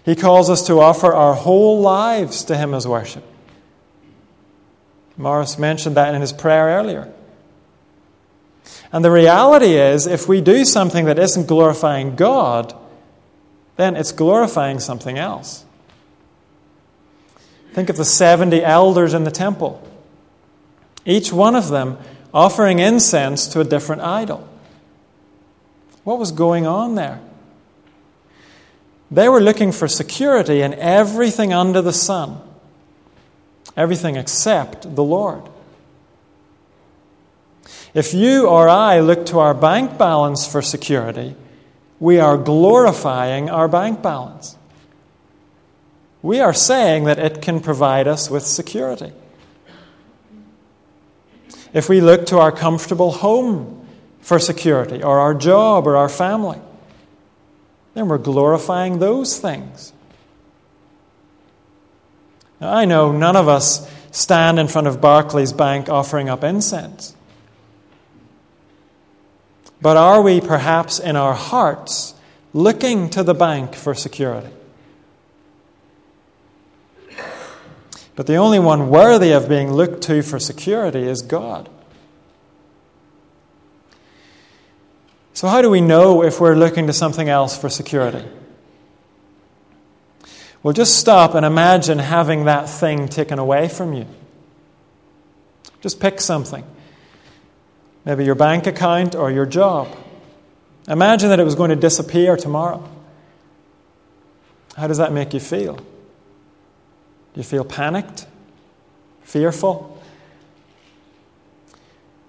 He 0.05 0.15
calls 0.15 0.49
us 0.49 0.65
to 0.67 0.79
offer 0.79 1.11
our 1.11 1.33
whole 1.33 1.81
lives 1.81 2.43
to 2.45 2.55
Him 2.55 2.73
as 2.73 2.87
worship. 2.87 3.23
Morris 5.17 5.57
mentioned 5.57 5.95
that 5.95 6.13
in 6.13 6.21
his 6.21 6.33
prayer 6.33 6.65
earlier. 6.77 7.11
And 8.91 9.03
the 9.03 9.11
reality 9.11 9.73
is, 9.73 10.07
if 10.07 10.27
we 10.27 10.41
do 10.41 10.65
something 10.65 11.05
that 11.05 11.19
isn't 11.19 11.47
glorifying 11.47 12.15
God, 12.15 12.75
then 13.77 13.95
it's 13.95 14.11
glorifying 14.11 14.79
something 14.79 15.17
else. 15.17 15.65
Think 17.73 17.89
of 17.89 17.97
the 17.97 18.05
70 18.05 18.63
elders 18.63 19.13
in 19.13 19.23
the 19.23 19.31
temple, 19.31 19.85
each 21.05 21.31
one 21.31 21.55
of 21.55 21.69
them 21.69 21.97
offering 22.33 22.79
incense 22.79 23.47
to 23.47 23.59
a 23.59 23.63
different 23.63 24.01
idol. 24.01 24.47
What 26.03 26.19
was 26.19 26.31
going 26.31 26.65
on 26.67 26.95
there? 26.95 27.21
They 29.11 29.29
were 29.29 29.41
looking 29.41 29.71
for 29.71 29.87
security 29.87 30.61
in 30.61 30.73
everything 30.73 31.53
under 31.53 31.81
the 31.81 31.93
sun, 31.93 32.39
everything 33.77 34.15
except 34.15 34.95
the 34.95 35.03
Lord. 35.03 35.43
If 37.93 38.13
you 38.13 38.47
or 38.47 38.67
I 38.67 38.99
look 38.99 39.25
to 39.27 39.39
our 39.39 39.53
bank 39.53 39.97
balance 39.97 40.45
for 40.45 40.61
security, 40.61 41.35
we 41.99 42.19
are 42.19 42.37
glorifying 42.37 43.49
our 43.49 43.67
bank 43.67 44.01
balance 44.01 44.57
we 46.25 46.39
are 46.39 46.55
saying 46.55 47.03
that 47.03 47.19
it 47.19 47.39
can 47.39 47.59
provide 47.59 48.07
us 48.07 48.31
with 48.31 48.43
security. 48.43 49.13
If 51.71 51.87
we 51.87 52.01
look 52.01 52.25
to 52.27 52.39
our 52.39 52.51
comfortable 52.51 53.11
home 53.11 53.87
for 54.21 54.39
security, 54.39 55.03
or 55.03 55.19
our 55.19 55.35
job, 55.35 55.85
or 55.85 55.95
our 55.95 56.09
family, 56.09 56.59
then 57.95 58.07
we're 58.09 58.19
glorifying 58.19 58.99
those 58.99 59.39
things. 59.39 59.93
Now, 62.61 62.73
I 62.73 62.85
know 62.85 63.11
none 63.11 63.35
of 63.35 63.47
us 63.47 63.89
stand 64.11 64.59
in 64.59 64.67
front 64.67 64.87
of 64.87 65.01
Barclays 65.01 65.53
Bank 65.53 65.89
offering 65.89 66.29
up 66.29 66.43
incense. 66.43 67.15
But 69.81 69.97
are 69.97 70.21
we 70.21 70.41
perhaps 70.41 70.99
in 70.99 71.15
our 71.15 71.33
hearts 71.33 72.13
looking 72.53 73.09
to 73.11 73.23
the 73.23 73.33
bank 73.33 73.75
for 73.75 73.93
security? 73.93 74.51
But 78.15 78.27
the 78.27 78.35
only 78.35 78.59
one 78.59 78.89
worthy 78.89 79.31
of 79.31 79.49
being 79.49 79.73
looked 79.73 80.03
to 80.03 80.21
for 80.21 80.39
security 80.39 81.03
is 81.03 81.21
God. 81.21 81.69
So, 85.35 85.49
how 85.49 85.61
do 85.61 85.69
we 85.69 85.81
know 85.81 86.23
if 86.23 86.39
we're 86.39 86.55
looking 86.55 86.87
to 86.87 86.93
something 86.93 87.27
else 87.27 87.57
for 87.57 87.69
security? 87.69 88.25
Well, 90.63 90.73
just 90.73 90.97
stop 90.97 91.35
and 91.35 91.45
imagine 91.45 91.99
having 91.99 92.45
that 92.45 92.69
thing 92.69 93.09
taken 93.09 93.37
away 93.37 93.67
from 93.67 93.91
you. 93.91 94.07
Just 95.81 95.99
pick 95.99 96.21
something. 96.21 96.63
Maybe 98.05 98.23
your 98.23 98.35
bank 98.35 98.65
account 98.65 99.13
or 99.13 99.29
your 99.29 99.45
job. 99.45 99.89
Imagine 100.87 101.27
that 101.29 101.39
it 101.41 101.43
was 101.43 101.55
going 101.55 101.69
to 101.69 101.75
disappear 101.75 102.37
tomorrow. 102.37 102.89
How 104.77 104.87
does 104.87 104.99
that 104.99 105.11
make 105.11 105.33
you 105.33 105.41
feel? 105.41 105.75
Do 105.75 105.83
you 107.35 107.43
feel 107.43 107.65
panicked? 107.65 108.25
Fearful? 109.23 109.94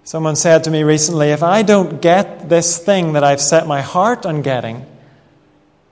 Someone 0.06 0.36
said 0.36 0.62
to 0.62 0.70
me 0.70 0.84
recently 0.84 1.30
if 1.30 1.42
I 1.42 1.62
don't 1.62 2.00
get 2.00 2.48
this 2.48 2.78
thing 2.78 3.14
that 3.14 3.24
I've 3.24 3.40
set 3.40 3.66
my 3.66 3.82
heart 3.82 4.24
on 4.24 4.40
getting, 4.40 4.86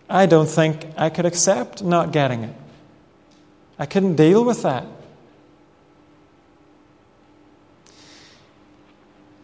I 0.08 0.26
don't 0.26 0.48
think 0.48 0.86
I 0.96 1.10
could 1.10 1.26
accept 1.26 1.82
not 1.82 2.12
getting 2.12 2.44
it. 2.44 2.54
I 3.76 3.86
couldn't 3.86 4.14
deal 4.14 4.44
with 4.44 4.62
that. 4.62 4.86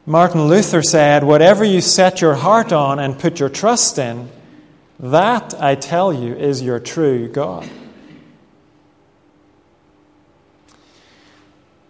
Martin 0.07 0.43
Luther 0.45 0.83
said, 0.83 1.25
Whatever 1.25 1.65
you 1.65 1.81
set 1.81 2.21
your 2.21 2.37
heart 2.37 2.73
on 2.73 3.01
and 3.01 3.19
put 3.19 3.41
your 3.41 3.49
trust 3.49 3.99
in, 3.99 4.31
that, 5.01 5.53
I 5.61 5.75
tell 5.75 6.13
you, 6.13 6.33
is 6.37 6.63
your 6.63 6.79
true 6.79 7.27
God. 7.27 7.69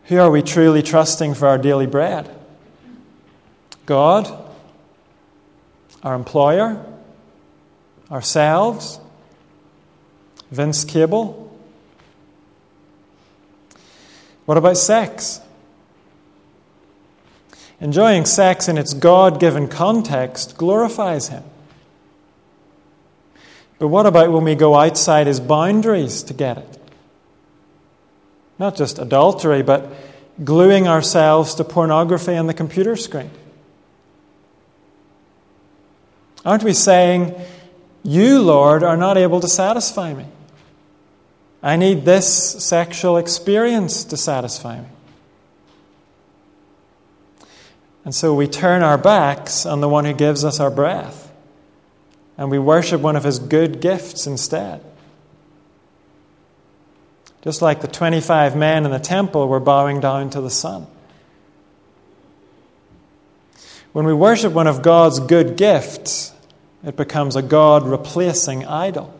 Who 0.05 0.19
are 0.19 0.31
we 0.31 0.41
truly 0.41 0.83
trusting 0.83 1.35
for 1.35 1.47
our 1.47 1.59
daily 1.59 1.87
bread? 1.87 2.40
God, 3.91 4.33
our 6.05 6.15
employer, 6.15 6.81
ourselves, 8.09 9.01
Vince 10.53 10.85
Cable. 10.85 11.53
What 14.47 14.57
about 14.57 14.77
sex? 14.77 15.41
Enjoying 17.81 18.27
sex 18.27 18.69
in 18.69 18.79
its 18.79 18.95
God 18.95 19.41
given 19.41 19.67
context 19.67 20.57
glorifies 20.57 21.27
Him. 21.27 21.43
But 23.81 23.89
what 23.89 24.07
about 24.07 24.31
when 24.31 24.45
we 24.45 24.55
go 24.55 24.77
outside 24.77 25.27
His 25.27 25.41
boundaries 25.41 26.23
to 26.23 26.33
get 26.33 26.59
it? 26.59 26.81
Not 28.57 28.77
just 28.77 29.01
adultery, 29.01 29.65
but 29.65 29.91
gluing 30.45 30.87
ourselves 30.87 31.57
to 31.57 31.65
pornography 31.65 32.37
on 32.37 32.47
the 32.47 32.55
computer 32.55 32.95
screen. 32.95 33.31
Aren't 36.45 36.63
we 36.63 36.73
saying, 36.73 37.35
You, 38.03 38.41
Lord, 38.41 38.83
are 38.83 38.97
not 38.97 39.17
able 39.17 39.41
to 39.41 39.49
satisfy 39.49 40.15
me? 40.15 40.27
I 41.63 41.77
need 41.77 42.05
this 42.05 42.65
sexual 42.65 43.19
experience 43.19 44.05
to 44.05 44.17
satisfy 44.17 44.81
me. 44.81 44.89
And 48.05 48.15
so 48.15 48.35
we 48.35 48.47
turn 48.47 48.83
our 48.83 48.97
backs 48.97 49.67
on 49.67 49.81
the 49.81 49.89
one 49.89 50.07
who 50.07 50.15
gives 50.15 50.45
us 50.45 50.59
our 50.59 50.71
breath, 50.71 51.31
and 52.39 52.51
we 52.51 52.59
worship 52.59 53.03
one 53.03 53.17
of 53.17 53.25
his 53.25 53.39
good 53.39 53.81
gifts 53.81 54.27
instead. 54.27 54.83
Just 57.43 57.61
like 57.61 57.83
the 57.83 57.89
25 57.89 58.57
men 58.57 58.85
in 58.85 58.91
the 58.91 58.99
temple 58.99 59.49
were 59.49 59.61
bowing 59.61 60.01
down 60.01 60.31
to 60.31 60.41
the 60.41 60.51
sun. 60.51 60.87
When 63.93 64.05
we 64.07 64.15
worship 64.15 64.53
one 64.53 64.67
of 64.67 64.83
God's 64.83 65.19
good 65.19 65.57
gifts, 65.57 66.33
it 66.85 66.97
becomes 66.97 67.37
a 67.37 67.43
God 67.43 67.87
replacing 67.87 68.65
idol. 68.67 69.15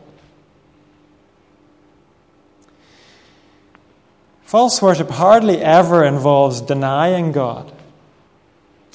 False 4.43 4.81
worship 4.83 5.11
hardly 5.11 5.61
ever 5.61 6.05
involves 6.05 6.61
denying 6.61 7.33
God. 7.33 7.73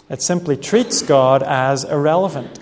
It 0.10 0.22
simply 0.22 0.58
treats 0.58 1.02
God 1.02 1.44
as 1.44 1.84
irrelevant. 1.84 2.60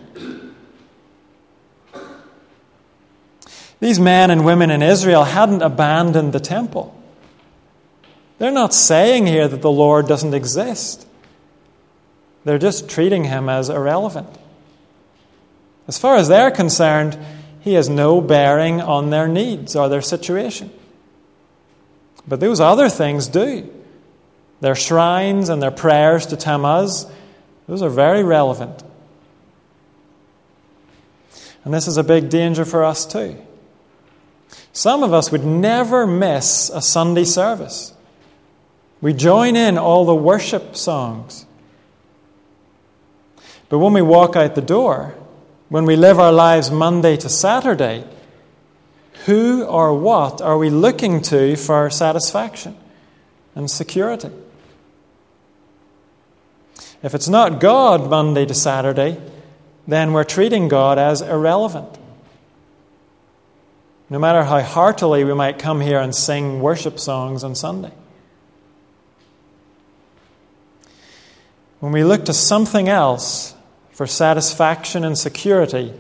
These 3.80 4.00
men 4.00 4.32
and 4.32 4.46
women 4.46 4.72
in 4.72 4.82
Israel 4.82 5.24
hadn't 5.24 5.62
abandoned 5.62 6.34
the 6.34 6.40
temple. 6.40 6.96
They're 8.38 8.52
not 8.52 8.74
saying 8.74 9.28
here 9.28 9.48
that 9.48 9.62
the 9.62 9.72
Lord 9.72 10.08
doesn't 10.08 10.34
exist. 10.34 11.06
They're 12.46 12.58
just 12.58 12.90
treating 12.90 13.26
him 13.26 13.50
as 13.50 13.70
irrelevant. 13.70 14.30
As 15.88 15.98
far 15.98 16.16
as 16.16 16.28
they're 16.28 16.52
concerned, 16.52 17.18
he 17.62 17.74
has 17.74 17.90
no 17.90 18.22
bearing 18.22 18.82
on 18.82 19.10
their 19.10 19.28
needs 19.28 19.76
or 19.76 19.90
their 19.90 20.02
situation. 20.02 20.72
But 22.28 22.40
those 22.40 22.60
other 22.60 22.90
things 22.90 23.28
do. 23.28 23.70
Their 24.62 24.76
shrines 24.76 25.50
and 25.50 25.62
their 25.62 25.72
prayers 25.72 26.26
to 26.28 26.38
Tammuz, 26.38 27.06
those 27.68 27.82
are 27.82 27.90
very 27.90 28.24
relevant. 28.24 28.84
And 31.66 31.74
this 31.74 31.88
is 31.88 31.98
a 31.98 32.04
big 32.04 32.30
danger 32.30 32.66
for 32.66 32.84
us 32.84 33.06
too. 33.06 33.38
Some 34.72 35.04
of 35.04 35.14
us 35.14 35.32
would 35.32 35.46
never 35.46 36.08
miss 36.08 36.70
a 36.70 36.82
Sunday 36.82 37.26
service. 37.26 37.94
We 39.02 39.14
join 39.14 39.56
in 39.56 39.78
all 39.78 40.06
the 40.06 40.16
worship 40.16 40.76
songs. 40.76 41.46
But 43.74 43.80
when 43.80 43.94
we 43.94 44.04
walk 44.04 44.36
out 44.36 44.54
the 44.54 44.62
door, 44.62 45.16
when 45.70 45.86
we 45.86 45.96
live 45.96 46.20
our 46.20 46.32
lives 46.32 46.70
Monday 46.70 47.18
to 47.18 47.28
Saturday, 47.28 48.04
who 49.26 49.64
or 49.64 49.98
what 49.98 50.44
are 50.44 50.60
we 50.60 50.70
looking 50.70 51.24
to 51.24 51.56
for 51.56 51.90
satisfaction 51.90 52.78
and 53.56 53.72
security? 53.72 54.30
If 57.02 57.16
it's 57.16 57.28
not 57.28 57.60
God 57.60 58.08
Monday 58.12 58.46
to 58.46 58.54
Saturday, 58.54 59.20
then 59.88 60.14
we're 60.14 60.24
treating 60.24 60.68
God 60.68 61.00
as 61.00 61.24
irrelevant. 61.24 61.98
No 64.08 64.20
matter 64.20 64.44
how 64.44 64.62
heartily 64.62 65.24
we 65.24 65.34
might 65.34 65.58
come 65.58 65.82
here 65.82 66.00
and 66.00 66.14
sing 66.14 66.62
worship 66.62 67.00
songs 67.00 67.44
on 67.44 67.56
Sunday. 67.56 67.94
When 71.80 71.92
we 71.92 72.04
look 72.04 72.26
to 72.26 72.34
something 72.36 72.88
else 72.88 73.56
for 73.94 74.08
satisfaction 74.08 75.04
and 75.04 75.18
security, 75.18 75.94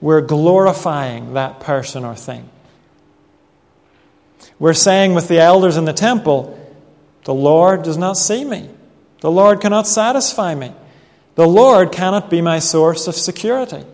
we're 0.00 0.20
glorifying 0.20 1.34
that 1.34 1.60
person 1.60 2.04
or 2.04 2.14
thing. 2.14 2.48
We're 4.58 4.74
saying 4.74 5.14
with 5.14 5.28
the 5.28 5.40
elders 5.40 5.76
in 5.76 5.84
the 5.84 5.92
temple, 5.92 6.56
The 7.24 7.34
Lord 7.34 7.82
does 7.82 7.98
not 7.98 8.16
see 8.16 8.44
me. 8.44 8.70
The 9.20 9.30
Lord 9.30 9.60
cannot 9.60 9.86
satisfy 9.86 10.54
me. 10.54 10.72
The 11.34 11.46
Lord 11.46 11.92
cannot 11.92 12.30
be 12.30 12.40
my 12.40 12.58
source 12.58 13.06
of 13.06 13.14
security. 13.14 13.84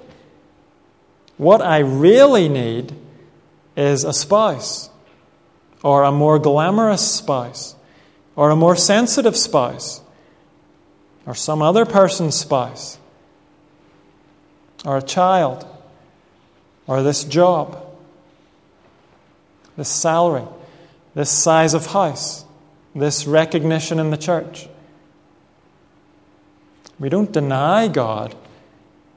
What 1.36 1.62
I 1.62 1.78
really 1.78 2.48
need 2.48 2.94
is 3.76 4.04
a 4.04 4.12
spouse, 4.12 4.88
or 5.82 6.02
a 6.02 6.12
more 6.12 6.38
glamorous 6.38 7.10
spouse, 7.10 7.74
or 8.34 8.50
a 8.50 8.56
more 8.56 8.76
sensitive 8.76 9.36
spouse, 9.36 10.00
or 11.26 11.34
some 11.34 11.60
other 11.62 11.84
person's 11.84 12.34
spouse 12.34 12.98
or 14.84 14.98
a 14.98 15.02
child 15.02 15.66
or 16.86 17.02
this 17.02 17.24
job, 17.24 17.82
this 19.76 19.88
salary, 19.88 20.46
this 21.14 21.30
size 21.30 21.74
of 21.74 21.86
house, 21.86 22.44
this 22.94 23.26
recognition 23.26 23.98
in 23.98 24.10
the 24.10 24.16
church. 24.16 24.68
We 26.98 27.08
don't 27.08 27.32
deny 27.32 27.88
God, 27.88 28.34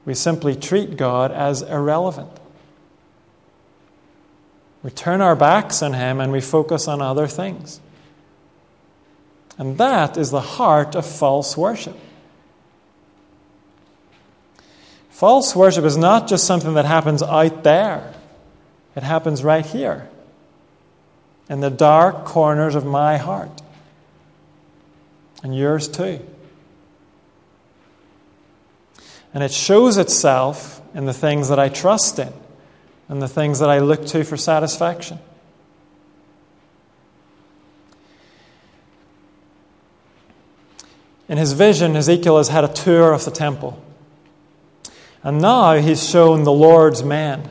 we 0.04 0.14
simply 0.14 0.54
treat 0.56 0.96
God 0.96 1.32
as 1.32 1.62
irrelevant. 1.62 2.30
We 4.82 4.90
turn 4.90 5.20
our 5.20 5.36
backs 5.36 5.82
on 5.82 5.92
Him 5.92 6.20
and 6.20 6.32
we 6.32 6.40
focus 6.40 6.88
on 6.88 7.02
other 7.02 7.26
things. 7.26 7.80
And 9.58 9.76
that 9.76 10.16
is 10.16 10.30
the 10.30 10.40
heart 10.40 10.94
of 10.94 11.04
false 11.04 11.56
worship. 11.56 11.96
False 15.20 15.54
worship 15.54 15.84
is 15.84 15.98
not 15.98 16.28
just 16.28 16.46
something 16.46 16.72
that 16.72 16.86
happens 16.86 17.22
out 17.22 17.62
there, 17.62 18.14
it 18.96 19.02
happens 19.02 19.44
right 19.44 19.66
here, 19.66 20.08
in 21.50 21.60
the 21.60 21.68
dark 21.68 22.24
corners 22.24 22.74
of 22.74 22.86
my 22.86 23.18
heart. 23.18 23.60
and 25.42 25.54
yours 25.54 25.88
too. 25.88 26.20
And 29.34 29.44
it 29.44 29.52
shows 29.52 29.98
itself 29.98 30.80
in 30.94 31.04
the 31.04 31.12
things 31.12 31.50
that 31.50 31.58
I 31.58 31.68
trust 31.68 32.18
in 32.18 32.32
and 33.10 33.20
the 33.20 33.28
things 33.28 33.58
that 33.58 33.68
I 33.68 33.80
look 33.80 34.06
to 34.06 34.24
for 34.24 34.38
satisfaction. 34.38 35.18
In 41.28 41.36
his 41.36 41.52
vision, 41.52 41.94
Ezekiel 41.94 42.38
has 42.38 42.48
had 42.48 42.64
a 42.64 42.72
tour 42.72 43.12
of 43.12 43.26
the 43.26 43.30
temple. 43.30 43.84
And 45.22 45.40
now 45.40 45.74
he's 45.74 46.08
shown 46.08 46.44
the 46.44 46.52
Lord's 46.52 47.02
men 47.02 47.48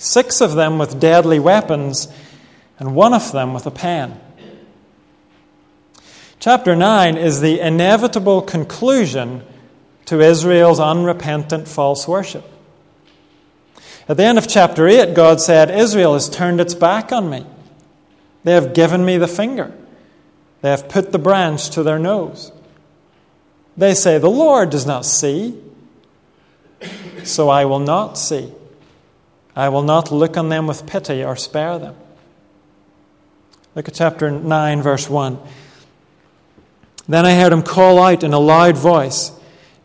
six 0.00 0.40
of 0.40 0.54
them 0.54 0.78
with 0.78 0.98
deadly 0.98 1.38
weapons, 1.38 2.08
and 2.78 2.94
one 2.94 3.12
of 3.12 3.32
them 3.32 3.52
with 3.52 3.66
a 3.66 3.70
pen. 3.70 4.18
Chapter 6.38 6.74
9 6.74 7.18
is 7.18 7.42
the 7.42 7.60
inevitable 7.60 8.40
conclusion 8.40 9.42
to 10.06 10.20
Israel's 10.20 10.80
unrepentant 10.80 11.68
false 11.68 12.08
worship. 12.08 12.44
At 14.08 14.16
the 14.16 14.24
end 14.24 14.38
of 14.38 14.48
chapter 14.48 14.88
8, 14.88 15.14
God 15.14 15.40
said, 15.40 15.70
Israel 15.70 16.14
has 16.14 16.30
turned 16.30 16.60
its 16.60 16.74
back 16.74 17.12
on 17.12 17.28
me. 17.28 17.44
They 18.42 18.54
have 18.54 18.72
given 18.72 19.04
me 19.04 19.18
the 19.18 19.28
finger. 19.28 19.72
They 20.62 20.70
have 20.70 20.88
put 20.88 21.12
the 21.12 21.18
branch 21.18 21.70
to 21.70 21.82
their 21.82 21.98
nose. 21.98 22.52
They 23.76 23.94
say, 23.94 24.18
The 24.18 24.30
Lord 24.30 24.70
does 24.70 24.86
not 24.86 25.04
see, 25.04 25.56
so 27.24 27.48
I 27.48 27.64
will 27.64 27.78
not 27.78 28.18
see. 28.18 28.52
I 29.54 29.68
will 29.68 29.82
not 29.82 30.12
look 30.12 30.36
on 30.36 30.48
them 30.48 30.66
with 30.66 30.86
pity 30.86 31.24
or 31.24 31.36
spare 31.36 31.78
them. 31.78 31.96
Look 33.74 33.88
at 33.88 33.94
chapter 33.94 34.30
9, 34.30 34.82
verse 34.82 35.08
1. 35.08 35.38
Then 37.08 37.26
I 37.26 37.34
heard 37.34 37.52
him 37.52 37.62
call 37.62 38.00
out 38.00 38.22
in 38.22 38.32
a 38.32 38.38
loud 38.38 38.76
voice 38.76 39.32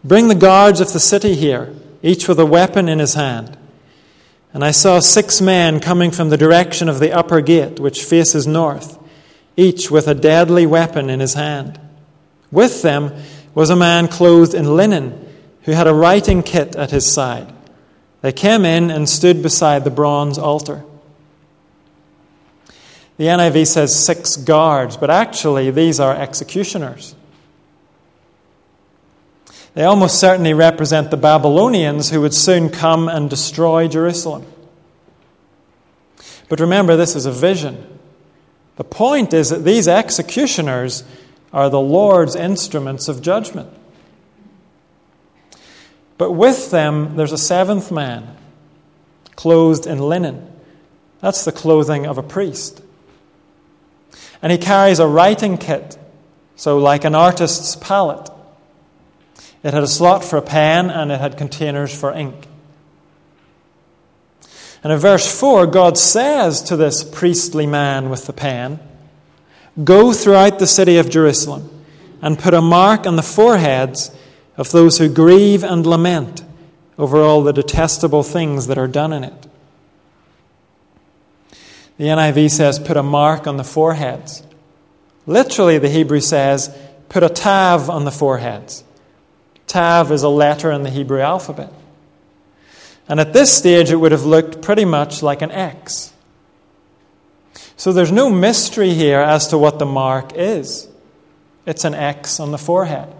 Bring 0.03 0.27
the 0.27 0.35
guards 0.35 0.81
of 0.81 0.93
the 0.93 0.99
city 0.99 1.33
here, 1.33 1.73
each 2.03 2.27
with 2.27 2.39
a 2.39 2.45
weapon 2.45 2.87
in 2.87 2.99
his 2.99 3.15
hand. 3.15 3.57
And 4.53 4.63
I 4.63 4.69
saw 4.69 4.99
six 4.99 5.41
men 5.41 5.79
coming 5.79 6.11
from 6.11 6.29
the 6.29 6.37
direction 6.37 6.87
of 6.87 6.99
the 6.99 7.11
upper 7.11 7.41
gate, 7.41 7.79
which 7.79 8.03
faces 8.03 8.45
north, 8.45 8.99
each 9.57 9.89
with 9.89 10.07
a 10.07 10.13
deadly 10.13 10.67
weapon 10.67 11.09
in 11.09 11.19
his 11.19 11.33
hand. 11.33 11.79
With 12.51 12.83
them 12.83 13.13
was 13.55 13.71
a 13.71 13.75
man 13.75 14.07
clothed 14.07 14.53
in 14.53 14.75
linen, 14.75 15.24
who 15.65 15.71
had 15.71 15.87
a 15.87 15.93
writing 15.93 16.43
kit 16.43 16.75
at 16.75 16.91
his 16.91 17.11
side. 17.11 17.51
They 18.21 18.31
came 18.31 18.65
in 18.65 18.89
and 18.89 19.09
stood 19.09 19.41
beside 19.43 19.83
the 19.83 19.91
bronze 19.91 20.37
altar. 20.37 20.83
The 23.17 23.25
NIV 23.25 23.67
says 23.67 23.95
six 23.95 24.35
guards, 24.35 24.97
but 24.97 25.09
actually 25.09 25.71
these 25.71 25.99
are 25.99 26.15
executioners. 26.15 27.15
They 29.73 29.83
almost 29.83 30.19
certainly 30.19 30.53
represent 30.53 31.11
the 31.11 31.17
Babylonians 31.17 32.09
who 32.09 32.21
would 32.21 32.33
soon 32.33 32.69
come 32.69 33.09
and 33.09 33.29
destroy 33.29 33.87
Jerusalem. 33.87 34.45
But 36.47 36.59
remember, 36.59 36.95
this 36.95 37.15
is 37.15 37.25
a 37.25 37.31
vision. 37.31 37.99
The 38.75 38.83
point 38.83 39.33
is 39.33 39.49
that 39.49 39.63
these 39.63 39.87
executioners 39.87 41.03
are 41.51 41.69
the 41.69 41.79
Lord's 41.79 42.35
instruments 42.35 43.07
of 43.07 43.21
judgment. 43.21 43.69
But 46.17 46.31
with 46.31 46.71
them, 46.71 47.15
there's 47.15 47.31
a 47.31 47.37
seventh 47.37 47.91
man, 47.91 48.35
clothed 49.35 49.85
in 49.85 49.99
linen. 49.99 50.51
That's 51.19 51.43
the 51.43 51.51
clothing 51.51 52.05
of 52.05 52.17
a 52.17 52.23
priest. 52.23 52.81
And 54.41 54.51
he 54.51 54.57
carries 54.57 54.99
a 54.99 55.07
writing 55.07 55.57
kit, 55.57 55.97
so 56.55 56.77
like 56.77 57.03
an 57.03 57.15
artist's 57.15 57.75
palette. 57.75 58.29
It 59.63 59.73
had 59.73 59.83
a 59.83 59.87
slot 59.87 60.23
for 60.23 60.37
a 60.37 60.41
pen 60.41 60.89
and 60.89 61.11
it 61.11 61.19
had 61.19 61.37
containers 61.37 61.97
for 61.97 62.13
ink. 62.13 62.47
And 64.83 64.93
in 64.93 64.99
verse 64.99 65.39
4, 65.39 65.65
God 65.65 65.97
says 65.97 66.61
to 66.63 66.75
this 66.75 67.03
priestly 67.03 67.65
man 67.65 68.11
with 68.11 68.27
the 68.27 68.33
pen, 68.33 68.79
Go 69.83 70.13
throughout 70.13 70.59
the 70.59 70.67
city 70.67 70.97
of 70.97 71.09
Jerusalem 71.09 71.83
and 72.21 72.37
put 72.37 72.53
a 72.53 72.61
mark 72.61 73.07
on 73.07 73.15
the 73.15 73.23
foreheads 73.23 74.15
of 74.57 74.71
those 74.71 74.97
who 74.97 75.09
grieve 75.09 75.63
and 75.63 75.85
lament 75.85 76.43
over 76.97 77.21
all 77.21 77.43
the 77.43 77.53
detestable 77.53 78.23
things 78.23 78.67
that 78.67 78.77
are 78.77 78.87
done 78.87 79.11
in 79.11 79.23
it. 79.23 79.47
The 81.97 82.05
NIV 82.05 82.51
says, 82.51 82.79
put 82.79 82.97
a 82.97 83.03
mark 83.03 83.47
on 83.47 83.57
the 83.57 83.63
foreheads. 83.63 84.43
Literally, 85.25 85.77
the 85.77 85.89
Hebrew 85.89 86.19
says, 86.19 86.75
put 87.09 87.23
a 87.23 87.29
tav 87.29 87.89
on 87.89 88.05
the 88.05 88.11
foreheads. 88.11 88.83
Tav 89.67 90.11
is 90.11 90.23
a 90.23 90.29
letter 90.29 90.71
in 90.71 90.83
the 90.83 90.89
Hebrew 90.89 91.21
alphabet. 91.21 91.71
And 93.07 93.19
at 93.19 93.33
this 93.33 93.51
stage, 93.55 93.91
it 93.91 93.97
would 93.97 94.11
have 94.11 94.25
looked 94.25 94.61
pretty 94.61 94.85
much 94.85 95.21
like 95.21 95.41
an 95.41 95.51
X. 95.51 96.11
So 97.77 97.93
there's 97.93 98.11
no 98.11 98.29
mystery 98.29 98.93
here 98.93 99.19
as 99.19 99.47
to 99.49 99.57
what 99.57 99.79
the 99.79 99.85
mark 99.85 100.33
is. 100.35 100.87
It's 101.65 101.83
an 101.83 101.93
X 101.93 102.39
on 102.39 102.51
the 102.51 102.57
forehead. 102.57 103.13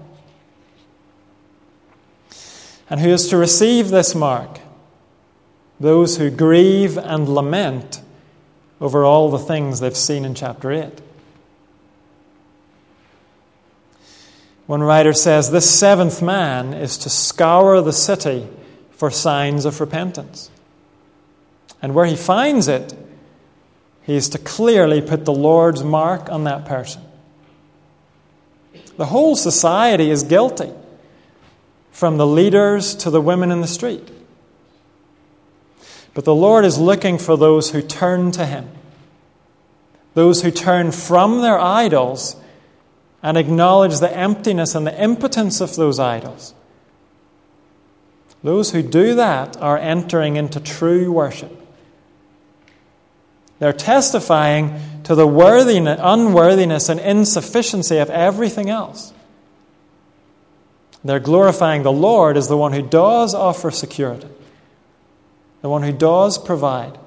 And 2.90 3.00
who 3.00 3.10
is 3.10 3.28
to 3.30 3.38
receive 3.38 3.90
this 3.90 4.14
mark? 4.14 4.60
Those 5.80 6.18
who 6.18 6.30
grieve 6.30 6.98
and 6.98 7.28
lament 7.28 8.02
over 8.80 9.04
all 9.04 9.30
the 9.30 9.40
things 9.40 9.80
they've 9.80 9.96
seen 9.96 10.26
in 10.26 10.36
chapter 10.36 10.72
8. 10.72 11.02
One 14.68 14.82
writer 14.82 15.14
says 15.14 15.52
this 15.52 15.70
seventh 15.70 16.22
man 16.22 16.74
is 16.74 16.98
to 17.00 17.10
scour 17.10 17.82
the 17.82 17.94
city 17.94 18.48
for 18.92 19.12
signs 19.12 19.66
of 19.66 19.80
repentance. 19.80 20.50
And 21.82 21.94
where 21.94 22.06
he 22.06 22.16
finds 22.16 22.68
it, 22.68 22.98
he 24.04 24.16
is 24.16 24.30
to 24.30 24.40
clearly 24.40 25.02
put 25.02 25.26
the 25.26 25.34
Lord's 25.34 25.84
mark 25.84 26.30
on 26.30 26.46
that 26.46 26.66
person. 26.66 27.02
The 28.98 29.06
whole 29.08 29.36
society 29.36 30.10
is 30.10 30.24
guilty, 30.24 30.72
from 31.96 32.18
the 32.18 32.28
leaders 32.28 32.94
to 32.94 33.10
the 33.10 33.22
women 33.22 33.52
in 33.52 33.62
the 33.62 33.68
street. 33.68 34.12
But 36.14 36.26
the 36.26 36.36
Lord 36.36 36.66
is 36.66 36.78
looking 36.78 37.18
for 37.18 37.38
those 37.38 37.72
who 37.72 37.82
turn 37.82 38.34
to 38.34 38.46
Him, 38.46 38.68
those 40.14 40.42
who 40.42 40.52
turn 40.52 40.92
from 40.92 41.42
their 41.42 41.58
idols 41.58 42.36
and 43.24 43.38
acknowledge 43.38 44.00
the 44.00 44.14
emptiness 44.14 44.76
and 44.76 44.86
the 44.86 45.02
impotence 45.02 45.62
of 45.62 45.78
those 45.78 45.98
idols. 45.98 46.54
Those 48.44 48.72
who 48.72 48.82
do 48.82 49.16
that 49.16 49.56
are 49.62 49.78
entering 49.78 50.36
into 50.36 50.60
true 50.60 51.14
worship. 51.14 51.66
They're 53.60 53.72
testifying 53.72 54.82
to 55.06 55.16
the 55.16 55.26
unworthiness 55.98 56.90
and 56.90 57.00
insufficiency 57.00 58.00
of 58.00 58.10
everything 58.10 58.70
else. 58.70 59.14
They're 61.06 61.20
glorifying 61.20 61.84
the 61.84 61.92
Lord 61.92 62.36
as 62.36 62.48
the 62.48 62.58
one 62.58 62.74
who 62.74 62.82
does 62.82 63.36
offer 63.36 63.70
security, 63.70 64.28
the 65.62 65.70
one 65.70 65.84
who 65.84 65.92
does 65.94 66.40
provide. 66.40 66.98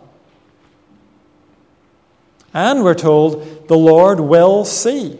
And 2.54 2.84
we're 2.84 2.94
told 2.94 3.66
the 3.66 3.76
Lord 3.76 4.20
will 4.20 4.64
see. 4.64 5.18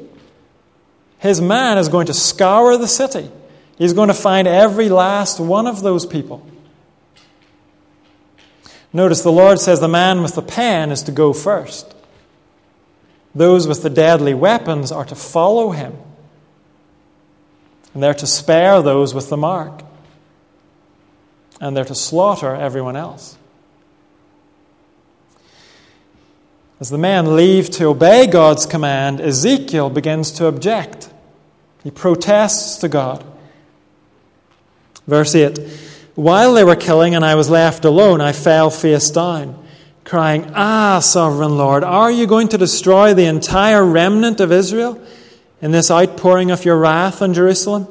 His 1.19 1.41
man 1.41 1.77
is 1.77 1.89
going 1.89 2.07
to 2.07 2.15
scour 2.15 2.79
the 2.79 2.87
city. 2.87 3.33
He's 3.77 3.93
going 3.93 4.09
to 4.09 4.15
find 4.15 4.47
every 4.47 4.89
last 4.89 5.41
one 5.41 5.67
of 5.67 5.83
those 5.83 6.07
people. 6.07 6.47
Notice 8.93 9.23
the 9.23 9.33
Lord 9.33 9.59
says 9.59 9.81
the 9.81 9.89
man 9.89 10.23
with 10.23 10.37
the 10.37 10.43
pen 10.43 10.93
is 10.93 11.03
to 11.03 11.13
go 11.13 11.33
first. 11.33 11.97
Those 13.35 13.67
with 13.67 13.83
the 13.83 13.91
deadly 13.91 14.35
weapons 14.35 14.93
are 14.93 15.05
to 15.05 15.17
follow 15.17 15.73
him. 15.73 15.97
And 17.95 18.03
they're 18.03 18.15
to 18.15 18.27
spare 18.27 18.83
those 18.83 19.15
with 19.15 19.29
the 19.29 19.37
mark. 19.37 19.83
And 21.61 21.77
they're 21.77 21.85
to 21.85 21.95
slaughter 21.95 22.55
everyone 22.55 22.97
else. 22.97 23.37
As 26.81 26.91
the 26.91 26.99
men 26.99 27.35
leave 27.35 27.71
to 27.71 27.87
obey 27.87 28.27
God's 28.27 28.67
command, 28.67 29.21
Ezekiel 29.21 29.91
begins 29.91 30.31
to 30.33 30.47
object. 30.47 31.11
He 31.83 31.91
protests 31.91 32.77
to 32.79 32.89
God. 32.89 33.25
Verse 35.07 35.35
8 35.35 35.59
while 36.19 36.55
they 36.55 36.65
were 36.65 36.75
killing 36.75 37.15
and 37.15 37.25
I 37.25 37.37
was 37.37 37.49
left 37.49 37.85
alone, 37.85 38.21
I 38.21 38.33
fell 38.33 38.71
face 38.71 39.09
down, 39.09 39.57
crying, 40.03 40.51
Ah, 40.53 40.99
sovereign 40.99 41.57
Lord, 41.57 41.85
are 41.85 42.11
you 42.11 42.27
going 42.27 42.49
to 42.49 42.59
destroy 42.59 43.15
the 43.15 43.27
entire 43.27 43.85
remnant 43.85 44.41
of 44.41 44.51
Israel 44.51 45.01
in 45.61 45.73
this 45.73 45.91
outpouring 45.91 46.51
of 46.51 46.65
your 46.65 46.79
wrath 46.79 47.21
on 47.23 47.35
Jerusalem? 47.35 47.87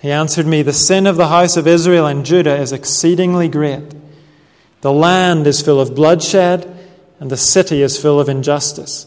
He 0.00 0.10
answered 0.10 0.46
me, 0.46 0.62
The 0.62 0.72
sin 0.72 1.06
of 1.06 1.16
the 1.16 1.28
house 1.28 1.56
of 1.56 1.66
Israel 1.66 2.06
and 2.06 2.26
Judah 2.26 2.56
is 2.56 2.72
exceedingly 2.72 3.48
great. 3.48 3.94
The 4.82 4.92
land 4.92 5.46
is 5.46 5.62
full 5.62 5.80
of 5.80 5.94
bloodshed, 5.94 6.70
and 7.18 7.30
the 7.30 7.36
city 7.36 7.80
is 7.80 8.00
full 8.00 8.20
of 8.20 8.28
injustice. 8.28 9.06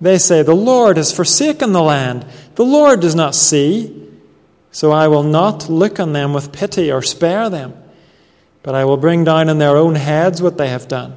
They 0.00 0.18
say, 0.18 0.42
The 0.42 0.54
Lord 0.54 0.98
has 0.98 1.16
forsaken 1.16 1.72
the 1.72 1.82
land, 1.82 2.26
the 2.56 2.64
Lord 2.64 3.00
does 3.00 3.14
not 3.14 3.34
see. 3.34 4.00
So 4.72 4.90
I 4.90 5.06
will 5.08 5.22
not 5.22 5.68
look 5.68 6.00
on 6.00 6.14
them 6.14 6.32
with 6.32 6.50
pity 6.50 6.90
or 6.90 7.02
spare 7.02 7.50
them, 7.50 7.74
but 8.62 8.74
I 8.74 8.86
will 8.86 8.96
bring 8.96 9.22
down 9.22 9.50
on 9.50 9.58
their 9.58 9.76
own 9.76 9.96
heads 9.96 10.40
what 10.40 10.56
they 10.56 10.68
have 10.68 10.88
done. 10.88 11.14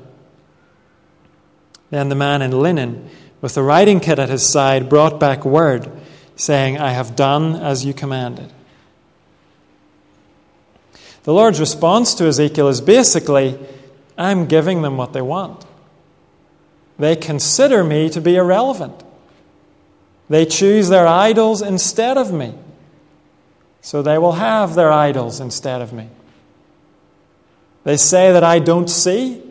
Then 1.89 2.09
the 2.09 2.15
man 2.15 2.41
in 2.41 2.51
linen, 2.51 3.09
with 3.41 3.55
the 3.55 3.63
writing 3.63 3.99
kit 3.99 4.19
at 4.19 4.29
his 4.29 4.47
side, 4.47 4.89
brought 4.89 5.19
back 5.19 5.45
word, 5.45 5.89
saying, 6.35 6.77
I 6.77 6.91
have 6.91 7.15
done 7.15 7.55
as 7.55 7.85
you 7.85 7.93
commanded. 7.93 8.51
The 11.23 11.33
Lord's 11.33 11.59
response 11.59 12.13
to 12.15 12.27
Ezekiel 12.27 12.67
is 12.67 12.81
basically, 12.81 13.57
I'm 14.17 14.45
giving 14.45 14.81
them 14.81 14.97
what 14.97 15.13
they 15.13 15.21
want. 15.21 15.65
They 16.97 17.15
consider 17.15 17.83
me 17.83 18.09
to 18.11 18.21
be 18.21 18.35
irrelevant. 18.35 19.03
They 20.29 20.45
choose 20.45 20.89
their 20.89 21.07
idols 21.07 21.61
instead 21.61 22.17
of 22.17 22.31
me. 22.31 22.53
So 23.81 24.01
they 24.01 24.17
will 24.17 24.33
have 24.33 24.75
their 24.75 24.91
idols 24.91 25.39
instead 25.39 25.81
of 25.81 25.93
me. 25.93 26.09
They 27.83 27.97
say 27.97 28.31
that 28.31 28.43
I 28.43 28.59
don't 28.59 28.89
see, 28.89 29.43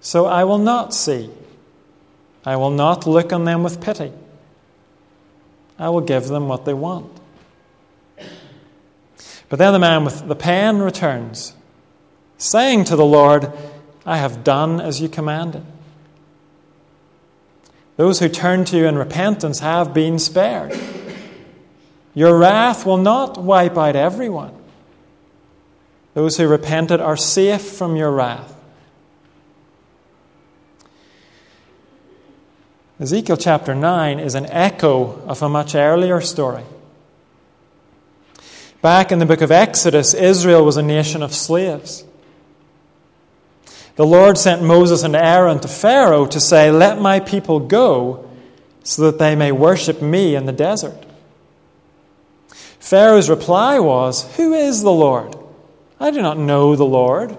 so 0.00 0.26
I 0.26 0.44
will 0.44 0.58
not 0.58 0.92
see. 0.92 1.30
I 2.44 2.56
will 2.56 2.70
not 2.70 3.06
look 3.06 3.32
on 3.32 3.44
them 3.44 3.62
with 3.62 3.80
pity. 3.80 4.12
I 5.78 5.88
will 5.88 6.02
give 6.02 6.28
them 6.28 6.48
what 6.48 6.64
they 6.64 6.74
want. 6.74 7.10
But 9.48 9.58
then 9.58 9.72
the 9.72 9.78
man 9.78 10.04
with 10.04 10.26
the 10.26 10.36
pen 10.36 10.80
returns, 10.80 11.54
saying 12.38 12.84
to 12.84 12.96
the 12.96 13.04
Lord, 13.04 13.52
I 14.06 14.18
have 14.18 14.44
done 14.44 14.80
as 14.80 15.00
you 15.00 15.08
commanded. 15.08 15.64
Those 17.96 18.18
who 18.18 18.28
turn 18.28 18.64
to 18.66 18.76
you 18.76 18.86
in 18.86 18.98
repentance 18.98 19.60
have 19.60 19.94
been 19.94 20.18
spared. 20.18 20.78
Your 22.14 22.36
wrath 22.38 22.84
will 22.84 22.96
not 22.96 23.38
wipe 23.38 23.78
out 23.78 23.96
everyone. 23.96 24.54
Those 26.14 26.36
who 26.36 26.46
repented 26.46 27.00
are 27.00 27.16
safe 27.16 27.62
from 27.62 27.96
your 27.96 28.10
wrath. 28.10 28.53
Ezekiel 33.04 33.36
chapter 33.36 33.74
9 33.74 34.18
is 34.18 34.34
an 34.34 34.46
echo 34.46 35.20
of 35.26 35.42
a 35.42 35.48
much 35.50 35.74
earlier 35.74 36.22
story. 36.22 36.64
Back 38.80 39.12
in 39.12 39.18
the 39.18 39.26
book 39.26 39.42
of 39.42 39.50
Exodus, 39.50 40.14
Israel 40.14 40.64
was 40.64 40.78
a 40.78 40.82
nation 40.82 41.22
of 41.22 41.34
slaves. 41.34 42.02
The 43.96 44.06
Lord 44.06 44.38
sent 44.38 44.62
Moses 44.62 45.02
and 45.02 45.14
Aaron 45.14 45.60
to 45.60 45.68
Pharaoh 45.68 46.24
to 46.24 46.40
say, 46.40 46.70
Let 46.70 46.98
my 46.98 47.20
people 47.20 47.60
go 47.60 48.26
so 48.84 49.02
that 49.02 49.18
they 49.18 49.36
may 49.36 49.52
worship 49.52 50.00
me 50.00 50.34
in 50.34 50.46
the 50.46 50.52
desert. 50.52 51.04
Pharaoh's 52.80 53.28
reply 53.28 53.80
was, 53.80 54.34
Who 54.36 54.54
is 54.54 54.80
the 54.80 54.90
Lord? 54.90 55.36
I 56.00 56.10
do 56.10 56.22
not 56.22 56.38
know 56.38 56.74
the 56.74 56.86
Lord. 56.86 57.36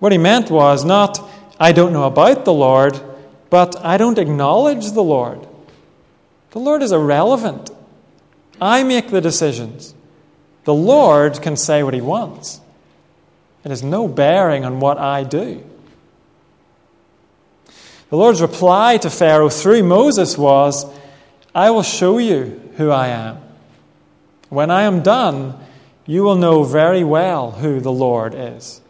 What 0.00 0.10
he 0.10 0.18
meant 0.18 0.50
was 0.50 0.84
not, 0.84 1.20
I 1.60 1.70
don't 1.70 1.92
know 1.92 2.08
about 2.08 2.44
the 2.44 2.52
Lord, 2.52 3.00
but 3.56 3.74
I 3.82 3.96
don't 3.96 4.18
acknowledge 4.18 4.92
the 4.92 5.02
Lord. 5.02 5.48
The 6.50 6.58
Lord 6.58 6.82
is 6.82 6.92
irrelevant. 6.92 7.70
I 8.60 8.82
make 8.82 9.08
the 9.08 9.22
decisions. 9.22 9.94
The 10.64 10.74
Lord 10.74 11.40
can 11.40 11.56
say 11.56 11.82
what 11.82 11.94
he 11.94 12.02
wants. 12.02 12.60
It 13.64 13.70
has 13.70 13.82
no 13.82 14.08
bearing 14.08 14.66
on 14.66 14.78
what 14.78 14.98
I 14.98 15.24
do. 15.24 15.64
The 18.10 18.18
Lord's 18.18 18.42
reply 18.42 18.98
to 18.98 19.08
Pharaoh 19.08 19.48
through 19.48 19.84
Moses 19.84 20.36
was, 20.36 20.84
I 21.54 21.70
will 21.70 21.82
show 21.82 22.18
you 22.18 22.60
who 22.76 22.90
I 22.90 23.08
am. 23.08 23.38
When 24.50 24.70
I 24.70 24.82
am 24.82 25.02
done, 25.02 25.58
you 26.04 26.24
will 26.24 26.36
know 26.36 26.62
very 26.62 27.04
well 27.04 27.52
who 27.52 27.80
the 27.80 27.90
Lord 27.90 28.34
is. 28.36 28.82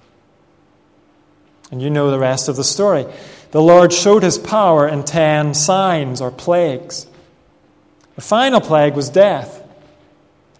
And 1.71 1.81
you 1.81 1.89
know 1.89 2.11
the 2.11 2.19
rest 2.19 2.49
of 2.49 2.57
the 2.57 2.65
story. 2.65 3.07
The 3.51 3.63
Lord 3.63 3.93
showed 3.93 4.23
his 4.23 4.39
power 4.39 4.87
in 4.89 5.05
ten 5.05 5.55
signs 5.55 6.21
or 6.21 6.31
plagues. 6.31 7.07
The 8.17 8.21
final 8.21 8.61
plague 8.61 8.95
was 8.95 9.09
death. 9.09 9.63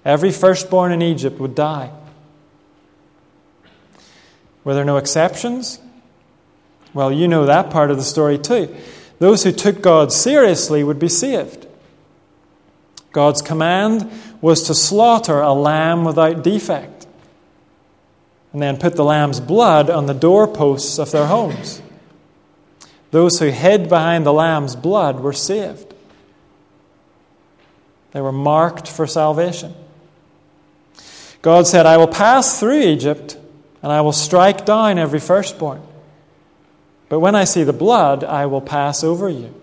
Every 0.05 0.31
firstborn 0.31 0.93
in 0.93 1.03
Egypt 1.03 1.41
would 1.41 1.55
die. 1.55 1.91
Were 4.65 4.75
there 4.75 4.85
no 4.85 4.97
exceptions? 4.97 5.81
Well, 6.95 7.13
you 7.13 7.29
know 7.29 7.47
that 7.47 7.71
part 7.71 7.91
of 7.91 7.97
the 7.97 8.03
story 8.03 8.39
too. 8.39 8.75
Those 9.19 9.45
who 9.45 9.53
took 9.53 9.81
God 9.81 10.13
seriously 10.13 10.85
would 10.85 10.99
be 10.99 11.09
saved. 11.09 11.67
God's 13.13 13.43
command 13.43 14.11
was 14.41 14.65
to 14.65 14.75
slaughter 14.75 15.41
a 15.41 15.53
lamb 15.53 16.05
without 16.05 16.45
defect 16.45 17.07
and 18.53 18.63
then 18.63 18.77
put 18.77 18.97
the 18.97 19.05
lamb's 19.05 19.41
blood 19.41 19.91
on 19.91 20.07
the 20.07 20.15
doorposts 20.15 20.99
of 20.99 21.11
their 21.11 21.27
homes. 21.27 21.81
Those 23.17 23.39
who 23.39 23.47
hid 23.47 23.89
behind 23.89 24.27
the 24.27 24.33
lamb's 24.35 24.77
blood 24.77 25.21
were 25.21 25.33
saved. 25.33 25.95
They 28.13 28.21
were 28.21 28.31
marked 28.31 28.87
for 28.89 29.07
salvation. 29.07 29.75
God 31.41 31.67
said, 31.67 31.87
I 31.87 31.97
will 31.97 32.09
pass 32.09 32.61
through 32.61 32.83
Egypt 32.83 33.39
and 33.83 33.91
I 33.91 34.03
will 34.03 34.13
strike 34.13 34.67
down 34.67 34.99
every 34.99 35.19
firstborn. 35.19 35.81
But 37.09 37.21
when 37.21 37.35
I 37.35 37.45
see 37.45 37.65
the 37.65 37.73
blood, 37.73 38.23
I 38.23 38.45
will 38.45 38.61
pass 38.61 39.03
over 39.03 39.31
you. 39.31 39.59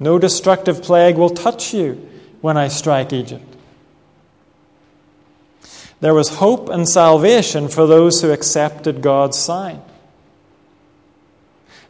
No 0.00 0.18
destructive 0.18 0.82
plague 0.82 1.16
will 1.16 1.30
touch 1.30 1.72
you 1.72 2.10
when 2.40 2.56
I 2.56 2.66
strike 2.66 3.12
Egypt. 3.12 3.54
There 6.00 6.12
was 6.12 6.38
hope 6.38 6.70
and 6.70 6.88
salvation 6.88 7.68
for 7.68 7.86
those 7.86 8.20
who 8.20 8.32
accepted 8.32 9.00
God's 9.00 9.38
sign. 9.38 9.80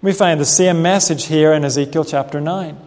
We 0.01 0.13
find 0.13 0.41
the 0.41 0.45
same 0.45 0.81
message 0.81 1.27
here 1.27 1.53
in 1.53 1.65
Ezekiel 1.65 2.05
chapter 2.05 2.41
9. 2.41 2.79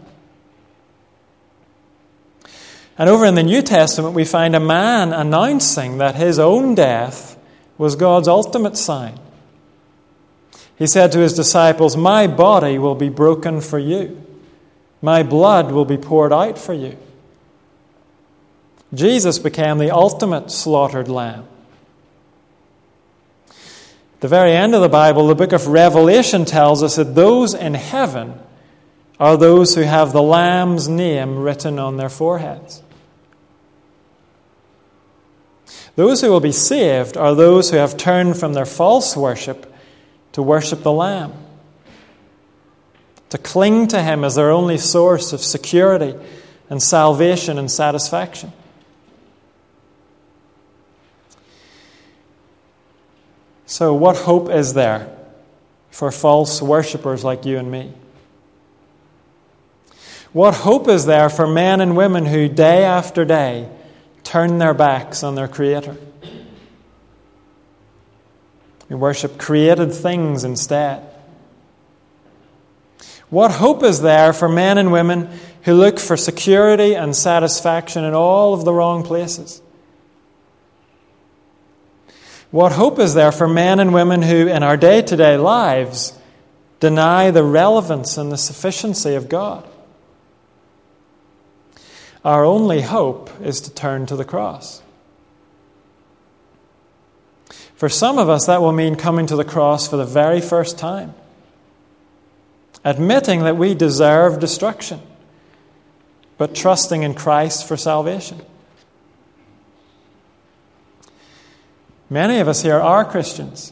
And 2.97 3.09
over 3.09 3.25
in 3.25 3.35
the 3.35 3.43
New 3.43 3.61
Testament, 3.61 4.13
we 4.13 4.25
find 4.25 4.55
a 4.55 4.59
man 4.59 5.11
announcing 5.11 5.97
that 5.97 6.15
his 6.15 6.39
own 6.39 6.75
death 6.75 7.37
was 7.77 7.95
God's 7.95 8.27
ultimate 8.27 8.77
sign. 8.77 9.19
He 10.77 10.87
said 10.87 11.11
to 11.11 11.19
his 11.19 11.33
disciples, 11.33 11.97
My 11.97 12.27
body 12.27 12.77
will 12.77 12.95
be 12.95 13.09
broken 13.09 13.59
for 13.59 13.79
you, 13.79 14.21
my 15.01 15.23
blood 15.23 15.71
will 15.71 15.85
be 15.85 15.97
poured 15.97 16.31
out 16.31 16.57
for 16.57 16.73
you. 16.73 16.97
Jesus 18.93 19.39
became 19.39 19.77
the 19.77 19.91
ultimate 19.91 20.51
slaughtered 20.51 21.07
lamb. 21.07 21.47
The 24.21 24.27
very 24.27 24.53
end 24.53 24.75
of 24.75 24.81
the 24.81 24.89
Bible, 24.89 25.27
the 25.27 25.35
book 25.35 25.51
of 25.51 25.65
Revelation 25.65 26.45
tells 26.45 26.83
us 26.83 26.95
that 26.95 27.15
those 27.15 27.55
in 27.55 27.73
heaven 27.73 28.39
are 29.19 29.35
those 29.35 29.73
who 29.73 29.81
have 29.81 30.13
the 30.13 30.21
Lamb's 30.21 30.87
name 30.87 31.39
written 31.39 31.79
on 31.79 31.97
their 31.97 32.07
foreheads. 32.07 32.83
Those 35.95 36.21
who 36.21 36.29
will 36.29 36.39
be 36.39 36.51
saved 36.51 37.17
are 37.17 37.33
those 37.33 37.71
who 37.71 37.77
have 37.77 37.97
turned 37.97 38.37
from 38.37 38.53
their 38.53 38.65
false 38.65 39.17
worship 39.17 39.73
to 40.33 40.43
worship 40.43 40.83
the 40.83 40.91
Lamb, 40.91 41.33
to 43.29 43.39
cling 43.39 43.87
to 43.87 44.03
Him 44.03 44.23
as 44.23 44.35
their 44.35 44.51
only 44.51 44.77
source 44.77 45.33
of 45.33 45.41
security 45.41 46.13
and 46.69 46.81
salvation 46.81 47.57
and 47.57 47.71
satisfaction. 47.71 48.53
So, 53.71 53.93
what 53.93 54.17
hope 54.17 54.49
is 54.49 54.73
there 54.73 55.07
for 55.91 56.11
false 56.11 56.61
worshippers 56.61 57.23
like 57.23 57.45
you 57.45 57.57
and 57.57 57.71
me? 57.71 57.93
What 60.33 60.55
hope 60.55 60.89
is 60.89 61.05
there 61.05 61.29
for 61.29 61.47
men 61.47 61.79
and 61.79 61.95
women 61.95 62.25
who, 62.25 62.49
day 62.49 62.83
after 62.83 63.23
day, 63.23 63.69
turn 64.25 64.57
their 64.57 64.73
backs 64.73 65.23
on 65.23 65.35
their 65.35 65.47
Creator. 65.47 65.95
We 68.89 68.97
worship 68.97 69.37
created 69.37 69.93
things 69.93 70.43
instead. 70.43 71.03
What 73.29 73.51
hope 73.51 73.83
is 73.83 74.01
there 74.01 74.33
for 74.33 74.49
men 74.49 74.79
and 74.79 74.91
women 74.91 75.29
who 75.61 75.75
look 75.75 75.97
for 75.97 76.17
security 76.17 76.93
and 76.93 77.15
satisfaction 77.15 78.03
in 78.03 78.13
all 78.13 78.53
of 78.53 78.65
the 78.65 78.73
wrong 78.73 79.03
places? 79.03 79.61
What 82.51 82.73
hope 82.73 82.99
is 82.99 83.13
there 83.13 83.31
for 83.31 83.47
men 83.47 83.79
and 83.79 83.93
women 83.93 84.21
who, 84.21 84.47
in 84.47 84.61
our 84.61 84.77
day 84.77 85.01
to 85.01 85.15
day 85.15 85.37
lives, 85.37 86.13
deny 86.79 87.31
the 87.31 87.43
relevance 87.43 88.17
and 88.17 88.31
the 88.31 88.37
sufficiency 88.37 89.15
of 89.15 89.29
God? 89.29 89.67
Our 92.23 92.45
only 92.45 92.81
hope 92.81 93.31
is 93.41 93.61
to 93.61 93.73
turn 93.73 94.05
to 94.05 94.15
the 94.15 94.25
cross. 94.25 94.81
For 97.75 97.89
some 97.89 98.19
of 98.19 98.29
us, 98.29 98.45
that 98.45 98.61
will 98.61 98.73
mean 98.73 98.95
coming 98.95 99.25
to 99.27 99.35
the 99.35 99.43
cross 99.43 99.87
for 99.87 99.97
the 99.97 100.05
very 100.05 100.41
first 100.41 100.77
time. 100.77 101.15
admitting 102.83 103.43
that 103.43 103.57
we 103.57 103.73
deserve 103.73 104.39
destruction, 104.39 104.99
but 106.37 106.55
trusting 106.55 107.03
in 107.03 107.13
Christ 107.13 107.67
for 107.67 107.77
salvation. 107.77 108.41
Many 112.11 112.39
of 112.39 112.49
us 112.49 112.61
here 112.61 112.77
are 112.77 113.05
Christians, 113.05 113.71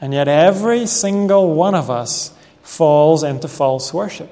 and 0.00 0.12
yet 0.12 0.26
every 0.26 0.86
single 0.86 1.54
one 1.54 1.76
of 1.76 1.88
us 1.88 2.34
falls 2.64 3.22
into 3.22 3.46
false 3.46 3.94
worship. 3.94 4.28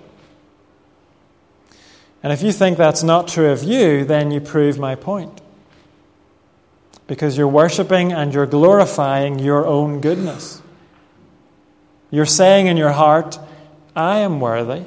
And 2.20 2.32
if 2.32 2.42
you 2.42 2.50
think 2.50 2.76
that's 2.76 3.04
not 3.04 3.28
true 3.28 3.52
of 3.52 3.62
you, 3.62 4.04
then 4.04 4.32
you 4.32 4.40
prove 4.40 4.76
my 4.76 4.96
point. 4.96 5.40
Because 7.06 7.38
you're 7.38 7.46
worshiping 7.46 8.12
and 8.12 8.34
you're 8.34 8.44
glorifying 8.44 9.38
your 9.38 9.64
own 9.64 10.00
goodness. 10.00 10.60
You're 12.10 12.26
saying 12.26 12.66
in 12.66 12.76
your 12.76 12.90
heart, 12.90 13.38
I 13.94 14.18
am 14.18 14.40
worthy. 14.40 14.82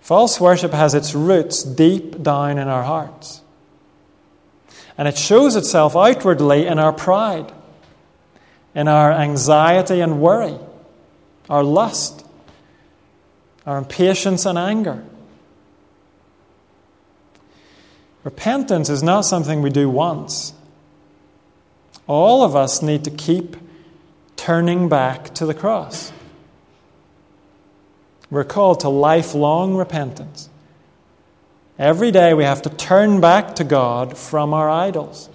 False 0.00 0.40
worship 0.40 0.72
has 0.72 0.94
its 0.94 1.14
roots 1.14 1.62
deep 1.62 2.22
down 2.22 2.56
in 2.56 2.68
our 2.68 2.84
hearts. 2.84 3.42
And 4.98 5.06
it 5.06 5.18
shows 5.18 5.56
itself 5.56 5.94
outwardly 5.94 6.66
in 6.66 6.78
our 6.78 6.92
pride, 6.92 7.52
in 8.74 8.88
our 8.88 9.12
anxiety 9.12 10.00
and 10.00 10.20
worry, 10.20 10.58
our 11.50 11.62
lust, 11.62 12.24
our 13.66 13.78
impatience 13.78 14.46
and 14.46 14.58
anger. 14.58 15.04
Repentance 18.24 18.88
is 18.88 19.02
not 19.02 19.20
something 19.20 19.62
we 19.62 19.70
do 19.70 19.88
once. 19.88 20.52
All 22.06 22.42
of 22.42 22.56
us 22.56 22.82
need 22.82 23.04
to 23.04 23.10
keep 23.10 23.56
turning 24.36 24.88
back 24.88 25.34
to 25.34 25.46
the 25.46 25.54
cross. 25.54 26.12
We're 28.30 28.44
called 28.44 28.80
to 28.80 28.88
lifelong 28.88 29.76
repentance. 29.76 30.48
Every 31.78 32.10
day 32.10 32.32
we 32.32 32.44
have 32.44 32.62
to 32.62 32.70
turn 32.70 33.20
back 33.20 33.56
to 33.56 33.64
God 33.64 34.16
from 34.16 34.54
our 34.54 34.70
idols. 34.70 35.28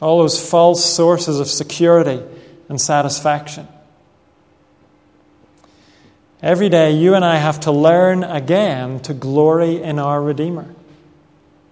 All 0.00 0.18
those 0.18 0.48
false 0.48 0.84
sources 0.84 1.40
of 1.40 1.48
security 1.48 2.22
and 2.68 2.80
satisfaction. 2.80 3.66
Every 6.42 6.68
day 6.68 6.92
you 6.92 7.14
and 7.14 7.24
I 7.24 7.36
have 7.36 7.60
to 7.60 7.72
learn 7.72 8.22
again 8.22 9.00
to 9.00 9.14
glory 9.14 9.82
in 9.82 9.98
our 9.98 10.22
Redeemer, 10.22 10.66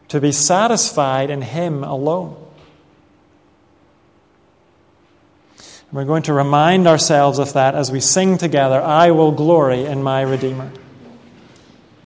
to 0.09 0.21
be 0.21 0.33
satisfied 0.33 1.31
in 1.31 1.43
Him 1.43 1.85
alone. 1.85 2.37
We're 5.93 6.05
going 6.05 6.25
to 6.25 6.33
remind 6.33 6.89
ourselves 6.89 7.39
of 7.39 7.53
that 7.53 7.77
as 7.77 7.93
we 7.93 8.01
sing 8.01 8.39
together, 8.39 8.83
I 8.83 9.13
will 9.13 9.31
glory 9.31 9.85
in 9.85 10.03
my 10.03 10.23
Redeemer. 10.23 10.73